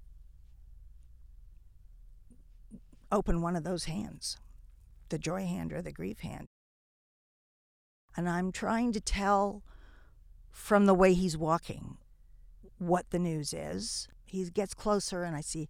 open 3.10 3.42
one 3.42 3.56
of 3.56 3.64
those 3.64 3.86
hands 3.86 4.38
the 5.08 5.18
joy 5.18 5.46
hand 5.46 5.72
or 5.72 5.82
the 5.82 5.94
grief 5.94 6.20
hand. 6.20 6.48
And 8.18 8.28
I'm 8.28 8.52
trying 8.52 8.92
to 8.92 9.00
tell 9.00 9.64
from 10.52 10.86
the 10.86 10.94
way 10.94 11.14
he's 11.14 11.38
walking 11.38 11.98
what 12.78 13.10
the 13.10 13.20
news 13.20 13.54
is. 13.54 14.08
He 14.26 14.44
gets 14.50 14.74
closer 14.74 15.24
and 15.24 15.36
I 15.36 15.42
see, 15.42 15.70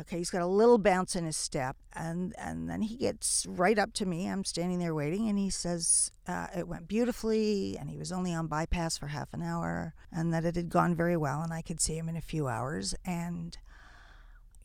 okay, 0.00 0.18
he's 0.18 0.30
got 0.30 0.42
a 0.42 0.46
little 0.46 0.78
bounce 0.78 1.14
in 1.14 1.24
his 1.24 1.36
step. 1.36 1.76
And, 1.92 2.34
and 2.38 2.68
then 2.68 2.82
he 2.82 2.96
gets 2.96 3.46
right 3.48 3.78
up 3.78 3.92
to 3.94 4.06
me. 4.06 4.26
I'm 4.28 4.44
standing 4.44 4.78
there 4.78 4.94
waiting 4.94 5.28
and 5.28 5.38
he 5.38 5.50
says 5.50 6.10
uh, 6.26 6.48
it 6.56 6.66
went 6.66 6.88
beautifully 6.88 7.76
and 7.78 7.90
he 7.90 7.98
was 7.98 8.10
only 8.10 8.34
on 8.34 8.46
bypass 8.46 8.96
for 8.96 9.08
half 9.08 9.32
an 9.32 9.42
hour 9.42 9.94
and 10.10 10.32
that 10.32 10.44
it 10.44 10.56
had 10.56 10.70
gone 10.70 10.94
very 10.94 11.16
well 11.16 11.42
and 11.42 11.52
I 11.52 11.62
could 11.62 11.80
see 11.80 11.96
him 11.96 12.08
in 12.08 12.16
a 12.16 12.22
few 12.22 12.48
hours. 12.48 12.94
And 13.04 13.56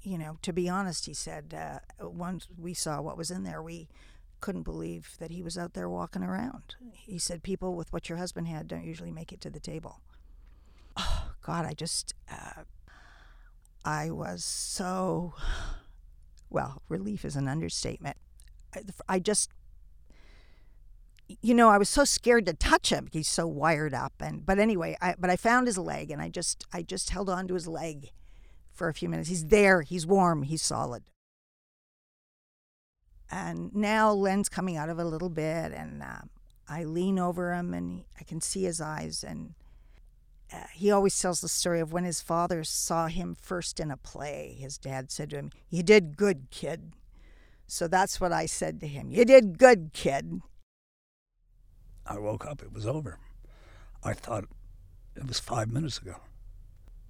you 0.02 0.18
know, 0.18 0.38
to 0.42 0.54
be 0.54 0.70
honest, 0.70 1.06
he 1.06 1.14
said, 1.14 1.54
uh, 1.54 2.08
once 2.08 2.48
we 2.58 2.74
saw 2.74 3.02
what 3.02 3.18
was 3.18 3.32
in 3.32 3.44
there, 3.44 3.62
we 3.62 3.90
couldn't 4.40 4.64
believe 4.64 5.16
that 5.20 5.32
he 5.32 5.42
was 5.42 5.58
out 5.58 5.74
there 5.74 5.90
walking 5.90 6.24
around. 6.24 6.76
He 6.92 7.18
said, 7.20 7.44
people 7.44 7.76
with 7.76 7.92
what 7.94 8.10
your 8.10 8.18
husband 8.18 8.48
had 8.48 8.68
don't 8.68 8.84
usually 8.84 9.12
make 9.12 9.32
it 9.32 9.42
to 9.42 9.50
the 9.50 9.60
table. 9.60 10.02
Oh, 10.98 11.32
God, 11.42 11.66
I 11.66 11.74
just, 11.74 12.14
uh, 12.32 12.64
I 13.86 14.10
was 14.10 14.44
so, 14.44 15.34
well, 16.50 16.82
relief 16.90 17.24
is 17.24 17.36
an 17.36 17.48
understatement. 17.48 18.18
I, 18.76 18.82
I 19.08 19.20
just, 19.20 19.52
you 21.42 21.54
know, 21.54 21.70
I 21.70 21.78
was 21.78 21.90
so 21.90 22.04
scared 22.06 22.46
to 22.48 22.54
touch 22.54 22.92
him. 22.92 23.08
He's 23.12 23.28
so 23.28 23.46
wired 23.48 23.94
up, 23.94 24.14
and 24.20 24.46
but 24.46 24.60
anyway, 24.60 24.98
I, 25.00 25.16
but 25.18 25.30
I 25.30 25.36
found 25.36 25.68
his 25.68 25.78
leg, 25.78 26.10
and 26.12 26.22
I 26.22 26.30
just, 26.30 26.66
I 26.74 26.82
just 26.82 27.12
held 27.12 27.30
on 27.30 27.48
to 27.48 27.54
his 27.54 27.68
leg, 27.68 28.12
for 28.72 28.88
a 28.88 28.94
few 28.94 29.10
minutes. 29.10 29.30
He's 29.30 29.48
there, 29.48 29.82
he's 29.82 30.08
warm, 30.08 30.44
he's 30.44 30.62
solid. 30.62 31.04
And 33.32 33.74
now 33.76 34.12
Len's 34.12 34.50
coming 34.50 34.78
out 34.78 34.90
of 34.90 35.00
a 35.00 35.06
little 35.06 35.30
bit, 35.30 35.72
and 35.72 36.02
uh, 36.02 36.22
I 36.68 36.84
lean 36.84 37.20
over 37.20 37.54
him 37.54 37.74
and 37.74 37.92
he, 37.92 38.06
I 38.20 38.24
can 38.24 38.42
see 38.42 38.64
his 38.64 38.82
eyes. 38.82 39.24
And 39.24 39.54
uh, 40.52 40.64
he 40.74 40.92
always 40.92 41.20
tells 41.20 41.42
the 41.42 41.48
story 41.48 41.80
of 41.80 41.94
when 41.94 42.06
his 42.06 42.22
father 42.22 42.64
saw 42.64 43.08
him 43.08 43.36
first 43.40 43.80
in 43.80 43.92
a 43.92 43.98
play. 43.98 44.58
His 44.60 44.78
dad 44.78 45.12
said 45.12 45.30
to 45.32 45.38
him, 45.38 45.52
You 45.70 45.84
did 45.84 46.18
good, 46.18 46.48
kid. 46.50 46.94
So 47.68 47.88
that's 47.88 48.20
what 48.20 48.32
I 48.32 48.48
said 48.48 48.80
to 48.80 48.88
him. 48.88 49.12
You 49.12 49.26
did 49.26 49.60
good, 49.60 49.92
kid. 49.94 50.42
I 52.06 52.18
woke 52.18 52.48
up, 52.48 52.64
it 52.64 52.74
was 52.74 52.88
over. 52.88 53.20
I 54.04 54.14
thought 54.14 54.46
it 55.16 55.28
was 55.28 55.40
five 55.40 55.72
minutes 55.72 56.00
ago 56.00 56.16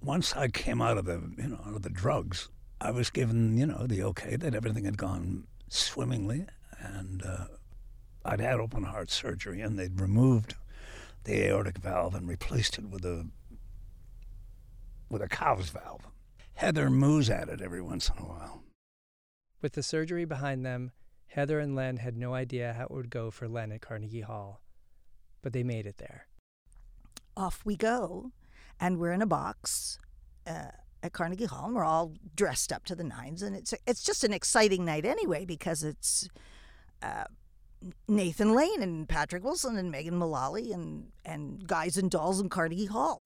once 0.02 0.34
I 0.34 0.48
came 0.48 0.80
out 0.80 0.98
of 0.98 1.04
the 1.04 1.22
you 1.36 1.48
know 1.48 1.60
out 1.66 1.76
of 1.76 1.82
the 1.82 1.90
drugs, 1.90 2.48
I 2.80 2.90
was 2.90 3.10
given 3.10 3.56
you 3.56 3.66
know 3.66 3.86
the 3.86 4.02
okay 4.04 4.36
that 4.36 4.54
everything 4.54 4.84
had 4.84 4.96
gone 4.96 5.46
swimmingly, 5.70 6.44
and 6.78 7.22
uh, 7.22 7.46
I'd 8.24 8.40
had 8.40 8.60
open 8.60 8.82
heart 8.82 9.10
surgery, 9.10 9.62
and 9.62 9.78
they'd 9.78 9.98
removed 9.98 10.54
the 11.24 11.46
aortic 11.46 11.78
valve 11.78 12.14
and 12.14 12.28
replaced 12.28 12.78
it 12.78 12.90
with 12.90 13.04
a 13.06 13.28
with 15.08 15.22
a 15.22 15.28
cow's 15.28 15.70
valve. 15.70 16.06
Heather 16.54 16.90
moos 16.90 17.30
at 17.30 17.48
it 17.48 17.62
every 17.62 17.80
once 17.80 18.10
in 18.10 18.22
a 18.22 18.28
while. 18.28 18.62
With 19.62 19.72
the 19.72 19.82
surgery 19.82 20.24
behind 20.24 20.64
them 20.64 20.92
Heather 21.30 21.60
and 21.60 21.76
Len 21.76 21.98
had 21.98 22.16
no 22.16 22.34
idea 22.34 22.74
how 22.76 22.84
it 22.84 22.90
would 22.90 23.08
go 23.08 23.30
for 23.30 23.48
Len 23.48 23.70
at 23.70 23.80
Carnegie 23.80 24.22
Hall, 24.22 24.60
but 25.42 25.52
they 25.52 25.62
made 25.62 25.86
it 25.86 25.98
there. 25.98 26.26
Off 27.36 27.64
we 27.64 27.76
go, 27.76 28.32
and 28.80 28.98
we're 28.98 29.12
in 29.12 29.22
a 29.22 29.26
box 29.26 30.00
uh, 30.44 30.72
at 31.02 31.12
Carnegie 31.12 31.46
Hall, 31.46 31.66
and 31.66 31.74
we're 31.74 31.84
all 31.84 32.12
dressed 32.36 32.72
up 32.72 32.84
to 32.86 32.94
the 32.94 33.04
nines, 33.04 33.42
and 33.42 33.56
it's 33.56 33.74
it's 33.86 34.02
just 34.02 34.24
an 34.24 34.32
exciting 34.32 34.84
night 34.84 35.04
anyway 35.04 35.44
because 35.44 35.82
it's 35.82 36.28
uh, 37.02 37.24
Nathan 38.08 38.54
Lane 38.54 38.82
and 38.82 39.08
Patrick 39.08 39.42
Wilson 39.42 39.76
and 39.76 39.90
Megan 39.90 40.16
Mullally 40.16 40.72
and 40.72 41.08
and 41.24 41.66
guys 41.66 41.96
and 41.96 42.10
dolls 42.10 42.40
in 42.40 42.48
Carnegie 42.48 42.86
Hall. 42.86 43.22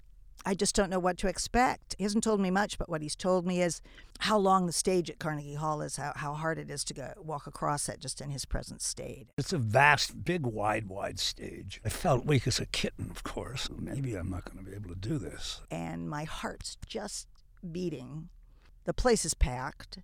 I 0.46 0.54
just 0.54 0.74
don't 0.74 0.90
know 0.90 0.98
what 0.98 1.16
to 1.18 1.28
expect. 1.28 1.94
He 1.96 2.04
hasn't 2.04 2.22
told 2.22 2.38
me 2.38 2.50
much, 2.50 2.76
but 2.76 2.88
what 2.88 3.00
he's 3.00 3.16
told 3.16 3.46
me 3.46 3.62
is 3.62 3.80
how 4.20 4.36
long 4.36 4.66
the 4.66 4.72
stage 4.72 5.08
at 5.08 5.18
Carnegie 5.18 5.54
Hall 5.54 5.80
is, 5.80 5.96
how, 5.96 6.12
how 6.16 6.34
hard 6.34 6.58
it 6.58 6.70
is 6.70 6.84
to 6.84 6.94
go 6.94 7.12
walk 7.16 7.46
across 7.46 7.88
it 7.88 7.98
just 7.98 8.20
in 8.20 8.30
his 8.30 8.44
present 8.44 8.82
state. 8.82 9.28
It's 9.38 9.54
a 9.54 9.58
vast, 9.58 10.24
big, 10.24 10.44
wide, 10.44 10.88
wide 10.88 11.18
stage. 11.18 11.80
I 11.84 11.88
felt 11.88 12.26
weak 12.26 12.46
as 12.46 12.60
a 12.60 12.66
kitten, 12.66 13.10
of 13.10 13.22
course. 13.22 13.70
Maybe 13.74 14.14
I'm 14.14 14.28
not 14.28 14.44
going 14.44 14.62
to 14.62 14.70
be 14.70 14.76
able 14.76 14.90
to 14.90 15.00
do 15.00 15.18
this. 15.18 15.62
And 15.70 16.10
my 16.10 16.24
heart's 16.24 16.76
just 16.86 17.26
beating. 17.64 18.28
The 18.84 18.94
place 18.94 19.24
is 19.24 19.34
packed. 19.34 19.98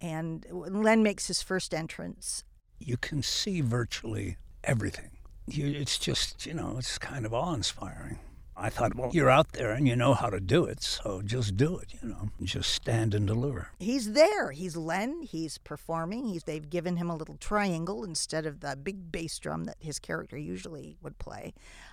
And 0.00 0.44
Len 0.50 1.02
makes 1.02 1.26
his 1.28 1.42
first 1.42 1.72
entrance, 1.72 2.44
You 2.78 2.96
can 2.98 3.22
see 3.22 3.62
virtually 3.62 4.36
everything. 4.62 5.10
You, 5.46 5.68
it's 5.68 5.98
just, 5.98 6.44
you 6.44 6.52
know, 6.54 6.76
it's 6.78 6.98
kind 6.98 7.24
of 7.24 7.32
awe 7.32 7.54
inspiring. 7.54 8.18
I 8.58 8.70
thought, 8.70 8.94
well, 8.94 9.10
you're 9.12 9.30
out 9.30 9.52
there 9.52 9.70
and 9.72 9.86
you 9.86 9.96
know 9.96 10.14
how 10.14 10.30
to 10.30 10.40
do 10.40 10.64
it, 10.64 10.82
so 10.82 11.20
just 11.22 11.58
do 11.58 11.76
it, 11.76 11.92
you 12.02 12.08
know, 12.08 12.30
just 12.42 12.72
stand 12.72 13.12
and 13.12 13.26
deliver. 13.26 13.68
he's 13.78 14.12
there. 14.12 14.50
He's 14.50 14.76
Len. 14.76 15.20
He's 15.22 15.58
performing. 15.58 16.28
He's 16.28 16.44
they've 16.44 16.68
given 16.68 16.96
him 16.96 17.10
a 17.10 17.16
little 17.16 17.36
triangle 17.36 18.02
instead 18.02 18.46
of 18.46 18.60
the 18.60 18.74
big 18.74 19.12
bass 19.12 19.38
drum 19.38 19.64
that 19.64 19.76
his 19.78 19.98
character 19.98 20.38
usually 20.38 20.96
would 21.02 21.18
play. 21.18 21.52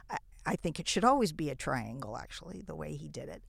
I, 0.09 0.17
I 0.45 0.55
think 0.55 0.79
it 0.79 0.87
should 0.87 1.03
always 1.03 1.33
be 1.33 1.49
a 1.49 1.55
triangle, 1.55 2.15
actually, 2.17 2.61
the 2.65 2.75
way 2.75 2.95
he 2.95 3.09
did 3.09 3.27
it. 3.27 3.43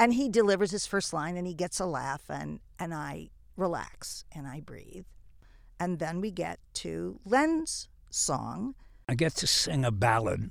And 0.00 0.14
he 0.14 0.30
delivers 0.30 0.70
his 0.70 0.86
first 0.86 1.12
line, 1.12 1.36
and 1.36 1.46
he 1.46 1.52
gets 1.54 1.78
a 1.78 1.84
laugh, 1.86 2.22
and 2.28 2.60
and 2.78 2.94
I 2.94 3.28
relax 3.56 4.24
and 4.32 4.46
I 4.46 4.60
breathe, 4.60 5.04
and 5.78 5.98
then 5.98 6.22
we 6.22 6.30
get 6.30 6.58
to 6.74 7.20
Len's 7.26 7.88
song, 8.08 8.74
I 9.06 9.14
get 9.14 9.34
to 9.36 9.46
sing 9.46 9.84
a 9.84 9.90
ballad, 9.90 10.50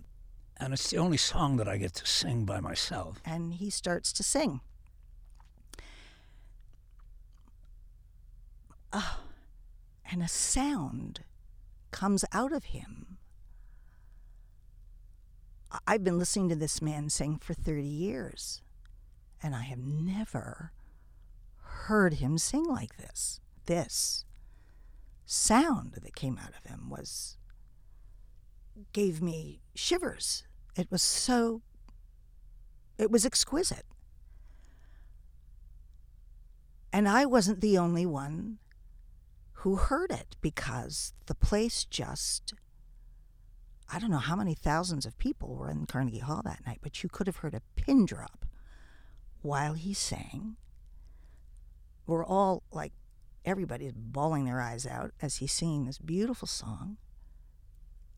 and 0.58 0.74
it's 0.74 0.92
the 0.92 0.98
only 0.98 1.18
song 1.18 1.58
that 1.58 1.68
I 1.68 1.78
get 1.78 1.96
to 1.96 2.06
sing 2.06 2.46
by 2.46 2.60
myself. 2.60 3.22
and 3.26 3.56
he 3.56 3.70
starts 3.72 4.14
to 4.14 4.24
sing. 4.24 4.62
Ah, 8.94 9.22
and 10.12 10.22
a 10.22 10.28
sound 10.28 11.22
comes 11.92 12.24
out 12.32 12.52
of 12.52 12.66
him. 12.66 13.18
I've 15.88 16.04
been 16.04 16.18
listening 16.18 16.50
to 16.50 16.56
this 16.56 16.82
man 16.82 17.10
sing 17.10 17.38
for 17.38 17.54
30 17.54 17.84
years, 17.84 18.62
and 19.42 19.56
I 19.56 19.64
have 19.64 19.80
never 19.80 20.72
heard 21.62 22.16
him 22.16 22.38
sing 22.38 22.66
like 22.66 22.98
this. 22.98 23.40
This 23.66 24.26
sound 25.26 25.94
that 25.94 26.16
came 26.16 26.38
out 26.38 26.54
of 26.58 26.70
him 26.70 26.90
was 26.90 27.38
gave 28.94 29.22
me 29.22 29.62
shivers. 29.76 30.44
It 30.76 30.90
was 30.92 31.02
so 31.02 31.62
it 32.98 33.12
was 33.12 33.26
exquisite. 33.26 33.86
And 36.92 37.08
I 37.08 37.26
wasn't 37.26 37.62
the 37.62 37.78
only 37.78 38.06
one 38.06 38.58
who 39.54 39.76
heard 39.76 40.12
it 40.12 40.36
because 40.42 41.14
the 41.28 41.36
place 41.36 41.86
just 41.86 42.54
I 43.92 44.00
don't 44.00 44.12
know 44.12 44.18
how 44.18 44.36
many 44.36 44.54
thousands 44.54 45.06
of 45.06 45.18
people 45.18 45.56
were 45.56 45.70
in 45.70 45.86
Carnegie 45.88 46.20
Hall 46.20 46.42
that 46.44 46.66
night, 46.66 46.80
but 46.82 47.02
you 47.02 47.10
could 47.10 47.26
have 47.26 47.38
heard 47.38 47.56
a 47.56 47.62
pin 47.76 48.06
drop 48.06 48.46
while 49.42 49.74
he 49.74 49.94
sang. 49.94 50.56
We're 52.06 52.26
all 52.26 52.64
like 52.72 52.94
everybody's 53.46 53.94
bawling 53.94 54.46
their 54.46 54.62
eyes 54.62 54.86
out 54.86 55.12
as 55.22 55.38
he's 55.38 55.52
singing 55.52 55.86
this 55.86 55.98
beautiful 55.98 56.48
song. 56.48 56.98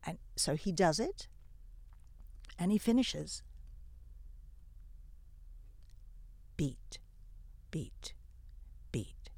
And 0.04 0.18
so 0.36 0.56
he 0.56 0.72
does 0.72 0.98
it 0.98 1.28
and 2.58 2.72
he 2.72 2.78
finishes. 2.78 3.42
Beat, 6.56 6.98
beat, 7.70 8.14
beat, 8.90 9.30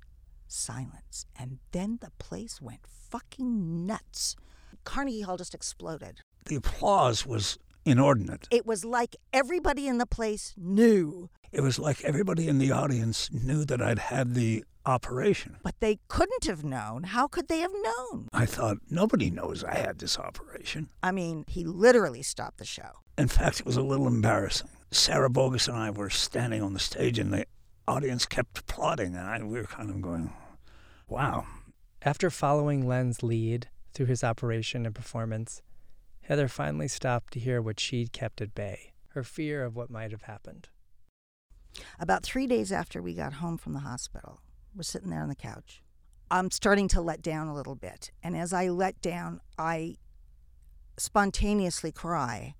silence. 0.46 1.26
And 1.38 1.58
then 1.72 1.98
the 2.00 2.10
place 2.18 2.60
went 2.60 2.86
fucking 2.86 3.86
nuts. 3.86 4.36
Carnegie 4.84 5.22
Hall 5.22 5.36
just 5.36 5.54
exploded. 5.54 6.20
The 6.46 6.56
applause 6.56 7.24
was 7.24 7.58
inordinate. 7.84 8.48
It 8.50 8.66
was 8.66 8.84
like 8.84 9.16
everybody 9.32 9.86
in 9.86 9.98
the 9.98 10.06
place 10.06 10.54
knew, 10.56 11.30
It 11.54 11.62
was 11.62 11.78
like 11.78 12.02
everybody 12.02 12.48
in 12.48 12.58
the 12.58 12.72
audience 12.72 13.30
knew 13.32 13.64
that 13.66 13.80
I'd 13.80 14.00
had 14.00 14.34
the 14.34 14.64
operation. 14.84 15.56
but 15.62 15.78
they 15.78 16.00
couldn't 16.08 16.46
have 16.46 16.64
known. 16.64 17.04
How 17.04 17.28
could 17.28 17.46
they 17.46 17.60
have 17.60 17.72
known? 17.72 18.28
I 18.32 18.44
thought, 18.44 18.78
nobody 18.90 19.30
knows 19.30 19.62
I 19.62 19.76
had 19.76 20.00
this 20.00 20.18
operation. 20.18 20.88
I 21.00 21.12
mean, 21.12 21.44
he 21.46 21.62
literally 21.64 22.22
stopped 22.22 22.58
the 22.58 22.64
show. 22.64 22.98
In 23.16 23.28
fact, 23.28 23.60
it 23.60 23.66
was 23.66 23.76
a 23.76 23.82
little 23.82 24.08
embarrassing. 24.08 24.68
Sierra 24.90 25.30
Boggess 25.30 25.68
and 25.68 25.76
I 25.76 25.90
were 25.90 26.10
standing 26.10 26.60
on 26.60 26.74
the 26.74 26.80
stage, 26.80 27.20
and 27.20 27.32
the 27.32 27.46
audience 27.86 28.26
kept 28.26 28.58
applauding, 28.58 29.14
and 29.14 29.26
I, 29.26 29.40
we 29.40 29.56
were 29.58 29.64
kind 29.64 29.90
of 29.90 30.02
going, 30.02 30.32
wow. 31.08 31.46
After 32.02 32.30
following 32.30 32.84
Len's 32.84 33.22
lead 33.22 33.68
through 33.92 34.06
his 34.06 34.24
operation 34.24 34.84
and 34.86 34.94
performance, 34.94 35.62
Heather 36.22 36.48
finally 36.48 36.88
stopped 36.88 37.32
to 37.34 37.40
hear 37.40 37.62
what 37.62 37.78
she'd 37.78 38.12
kept 38.12 38.40
at 38.40 38.56
bay 38.56 38.90
her 39.10 39.22
fear 39.22 39.64
of 39.64 39.76
what 39.76 39.88
might 39.90 40.10
have 40.10 40.22
happened. 40.22 40.68
About 41.98 42.22
three 42.22 42.46
days 42.46 42.72
after 42.72 43.02
we 43.02 43.14
got 43.14 43.34
home 43.34 43.58
from 43.58 43.72
the 43.72 43.80
hospital, 43.80 44.40
we're 44.74 44.82
sitting 44.82 45.10
there 45.10 45.22
on 45.22 45.28
the 45.28 45.34
couch. 45.34 45.82
I'm 46.30 46.50
starting 46.50 46.88
to 46.88 47.00
let 47.00 47.22
down 47.22 47.48
a 47.48 47.54
little 47.54 47.74
bit. 47.74 48.10
And 48.22 48.36
as 48.36 48.52
I 48.52 48.68
let 48.68 49.00
down, 49.00 49.40
I 49.58 49.96
spontaneously 50.96 51.92
cry. 51.92 52.54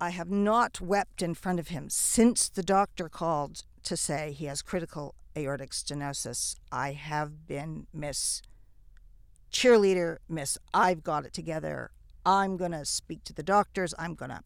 I 0.00 0.10
have 0.10 0.30
not 0.30 0.80
wept 0.80 1.20
in 1.20 1.34
front 1.34 1.58
of 1.58 1.68
him 1.68 1.90
since 1.90 2.48
the 2.48 2.62
doctor 2.62 3.08
called 3.08 3.64
to 3.82 3.96
say 3.96 4.32
he 4.32 4.46
has 4.46 4.62
critical 4.62 5.14
aortic 5.36 5.70
stenosis. 5.70 6.56
I 6.72 6.92
have 6.92 7.46
been 7.46 7.86
Miss 7.92 8.42
Cheerleader, 9.52 10.18
Miss 10.28 10.58
I've 10.72 11.02
got 11.02 11.26
it 11.26 11.32
together. 11.32 11.90
I'm 12.24 12.56
going 12.56 12.72
to 12.72 12.84
speak 12.84 13.24
to 13.24 13.32
the 13.32 13.42
doctors. 13.42 13.94
I'm 13.98 14.14
going 14.14 14.30
to 14.30 14.42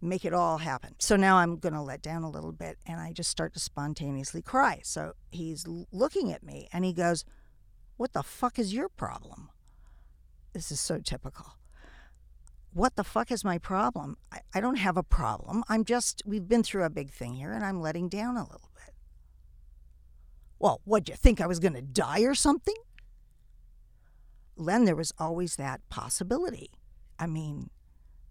make 0.00 0.24
it 0.24 0.32
all 0.32 0.58
happen. 0.58 0.94
So 0.98 1.16
now 1.16 1.36
I'm 1.36 1.56
going 1.56 1.74
to 1.74 1.82
let 1.82 2.02
down 2.02 2.22
a 2.22 2.30
little 2.30 2.52
bit 2.52 2.78
and 2.86 3.00
I 3.00 3.12
just 3.12 3.30
start 3.30 3.52
to 3.54 3.60
spontaneously 3.60 4.42
cry. 4.42 4.80
So 4.82 5.12
he's 5.30 5.66
looking 5.92 6.32
at 6.32 6.42
me 6.42 6.68
and 6.72 6.84
he 6.84 6.92
goes, 6.92 7.24
What 7.96 8.12
the 8.12 8.22
fuck 8.22 8.58
is 8.58 8.72
your 8.72 8.88
problem? 8.88 9.50
This 10.52 10.72
is 10.72 10.80
so 10.80 10.98
typical. 10.98 11.54
What 12.72 12.96
the 12.96 13.04
fuck 13.04 13.30
is 13.30 13.44
my 13.44 13.58
problem? 13.58 14.16
I, 14.32 14.40
I 14.54 14.60
don't 14.60 14.76
have 14.76 14.96
a 14.96 15.02
problem. 15.02 15.64
I'm 15.68 15.84
just, 15.84 16.22
we've 16.24 16.48
been 16.48 16.62
through 16.62 16.84
a 16.84 16.90
big 16.90 17.10
thing 17.10 17.34
here 17.34 17.52
and 17.52 17.64
I'm 17.64 17.80
letting 17.80 18.08
down 18.08 18.36
a 18.36 18.44
little 18.44 18.70
bit. 18.74 18.94
Well, 20.58 20.80
what'd 20.84 21.08
you 21.08 21.16
think 21.16 21.40
I 21.40 21.46
was 21.46 21.58
going 21.58 21.74
to 21.74 21.82
die 21.82 22.20
or 22.20 22.34
something? 22.34 22.76
Len, 24.56 24.84
there 24.84 24.96
was 24.96 25.12
always 25.18 25.56
that 25.56 25.80
possibility. 25.88 26.70
I 27.18 27.26
mean, 27.26 27.70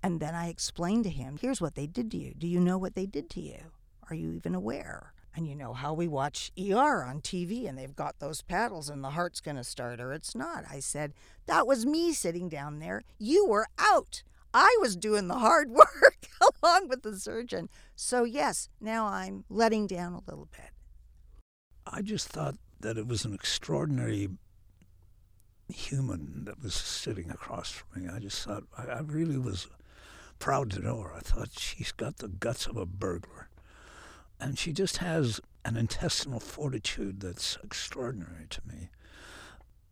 and 0.01 0.19
then 0.19 0.35
I 0.35 0.49
explained 0.49 1.03
to 1.05 1.09
him, 1.09 1.37
here's 1.39 1.61
what 1.61 1.75
they 1.75 1.87
did 1.87 2.11
to 2.11 2.17
you. 2.17 2.33
Do 2.37 2.47
you 2.47 2.59
know 2.59 2.77
what 2.77 2.95
they 2.95 3.05
did 3.05 3.29
to 3.31 3.41
you? 3.41 3.71
Are 4.09 4.15
you 4.15 4.31
even 4.31 4.55
aware? 4.55 5.13
And 5.35 5.47
you 5.47 5.55
know 5.55 5.73
how 5.73 5.93
we 5.93 6.07
watch 6.07 6.51
ER 6.57 7.03
on 7.03 7.21
TV 7.21 7.67
and 7.67 7.77
they've 7.77 7.95
got 7.95 8.19
those 8.19 8.41
paddles 8.41 8.89
and 8.89 9.03
the 9.03 9.11
heart's 9.11 9.41
going 9.41 9.57
to 9.57 9.63
start 9.63 9.99
or 9.99 10.11
it's 10.11 10.35
not. 10.35 10.63
I 10.69 10.79
said, 10.79 11.13
that 11.45 11.67
was 11.67 11.85
me 11.85 12.13
sitting 12.13 12.49
down 12.49 12.79
there. 12.79 13.03
You 13.19 13.45
were 13.45 13.67
out. 13.77 14.23
I 14.53 14.75
was 14.81 14.95
doing 14.95 15.27
the 15.27 15.37
hard 15.37 15.69
work 15.71 16.27
along 16.63 16.87
with 16.87 17.03
the 17.03 17.17
surgeon. 17.19 17.69
So, 17.95 18.23
yes, 18.23 18.69
now 18.81 19.05
I'm 19.05 19.45
letting 19.49 19.85
down 19.85 20.13
a 20.13 20.21
little 20.29 20.47
bit. 20.51 20.71
I 21.85 22.01
just 22.01 22.27
thought 22.27 22.55
that 22.79 22.97
it 22.97 23.07
was 23.07 23.25
an 23.25 23.33
extraordinary 23.33 24.29
human 25.67 26.45
that 26.45 26.61
was 26.63 26.73
sitting 26.73 27.29
across 27.29 27.71
from 27.71 28.03
me. 28.03 28.09
I 28.09 28.19
just 28.19 28.43
thought, 28.43 28.63
I, 28.77 28.99
really 28.99 29.37
was 29.37 29.67
proud 30.39 30.71
to 30.71 30.79
know 30.79 31.01
her. 31.01 31.13
I 31.13 31.19
thought 31.19 31.49
she's 31.57 31.91
got 31.91 32.17
the 32.17 32.27
guts 32.27 32.65
of 32.65 32.77
a 32.77 32.85
burglar. 32.85 33.49
And 34.39 34.57
she 34.57 34.71
just 34.71 34.97
has 34.97 35.41
an 35.65 35.75
intestinal 35.75 36.39
fortitude 36.39 37.19
that's 37.19 37.57
extraordinary 37.63 38.47
to 38.49 38.61
me. 38.65 38.89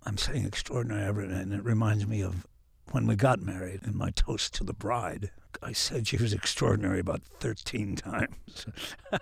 I'm 0.04 0.18
saying 0.18 0.45
extraordinary, 0.45 1.26
and 1.26 1.54
it 1.54 1.64
reminds 1.64 2.08
me 2.08 2.22
of 2.22 2.48
when 2.91 3.06
we 3.06 3.16
got 3.16 3.41
married 3.41 3.82
in 3.86 3.98
my 3.98 4.12
toast 4.12 4.54
to 4.56 4.64
the 4.64 4.74
bride. 4.74 5.32
I 5.62 5.74
said 5.74 6.08
she 6.08 6.18
was 6.18 6.34
extraordinary 6.34 7.00
about 7.00 7.22
13 7.41 7.98
times. 7.98 8.66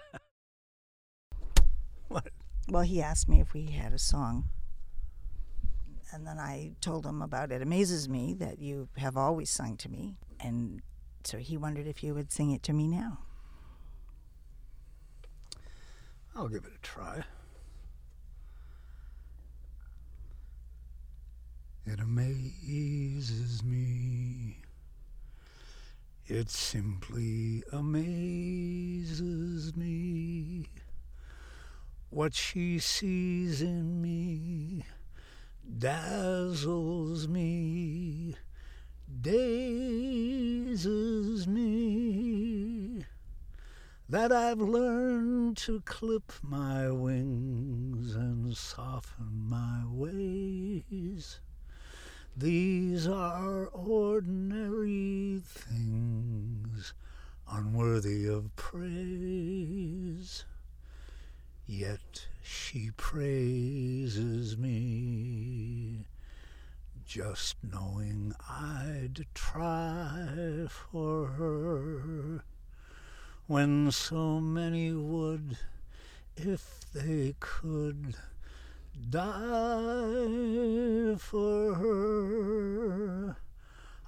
what? 2.07 2.29
Well, 2.69 2.83
he 2.83 3.01
asked 3.01 3.27
me 3.27 3.41
if 3.41 3.53
we 3.53 3.71
had 3.71 3.93
a 3.93 3.99
song 3.99 4.49
And 6.11 6.25
then 6.25 6.39
I 6.39 6.73
told 6.81 7.05
him 7.05 7.21
about 7.21 7.51
it. 7.51 7.61
Amazes 7.61 8.07
me 8.07 8.33
that 8.35 8.59
you 8.59 8.87
have 8.97 9.17
always 9.17 9.49
sung 9.49 9.77
to 9.77 9.89
me. 9.89 10.17
And 10.39 10.81
so 11.25 11.37
he 11.37 11.57
wondered 11.57 11.87
if 11.87 12.03
you 12.03 12.13
would 12.13 12.31
sing 12.31 12.51
it 12.51 12.63
to 12.63 12.73
me 12.73 12.87
now. 12.87 13.19
I'll 16.35 16.47
give 16.47 16.65
it 16.65 16.73
a 16.75 16.81
try. 16.81 17.23
It 21.85 21.99
amazes 21.99 23.63
me. 23.63 24.57
It 26.27 26.49
simply 26.49 27.63
amazes 27.71 29.75
me 29.75 30.69
what 32.09 32.33
she 32.33 32.79
sees 32.79 33.61
in 33.61 34.01
me 34.01 34.85
dazzles 35.77 37.27
me, 37.27 38.35
dazes 39.21 40.77
me, 41.47 43.05
that 44.07 44.31
I've 44.31 44.59
learned 44.61 45.57
to 45.57 45.81
clip 45.81 46.31
my 46.41 46.89
wings 46.91 48.13
and 48.15 48.55
soften 48.55 49.47
my 49.49 49.83
ways. 49.87 51.39
These 52.37 53.07
are 53.07 53.67
ordinary 53.67 55.41
things, 55.43 56.93
unworthy 57.49 58.27
of 58.27 58.55
praise. 58.55 60.45
Yet 61.67 62.27
she 62.43 62.91
praises 62.97 64.57
me, 64.57 64.73
just 67.05 67.55
knowing 67.63 68.33
I'd 68.49 69.25
try 69.35 70.65
for 70.69 71.27
her 71.27 72.43
when 73.47 73.91
so 73.91 74.39
many 74.39 74.91
would, 74.91 75.57
if 76.35 76.81
they 76.93 77.35
could 77.39 78.15
die 79.09 81.15
for 81.17 81.75
her. 81.75 83.37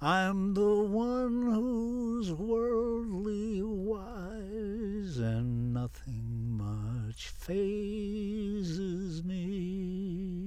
I'm 0.00 0.54
the 0.54 0.82
one 0.82 1.52
who's 1.52 2.32
worldly 2.32 3.62
wise, 3.62 5.18
and 5.18 5.72
nothing 5.72 6.56
much 6.56 7.28
fazes 7.28 9.22
me. 9.24 10.37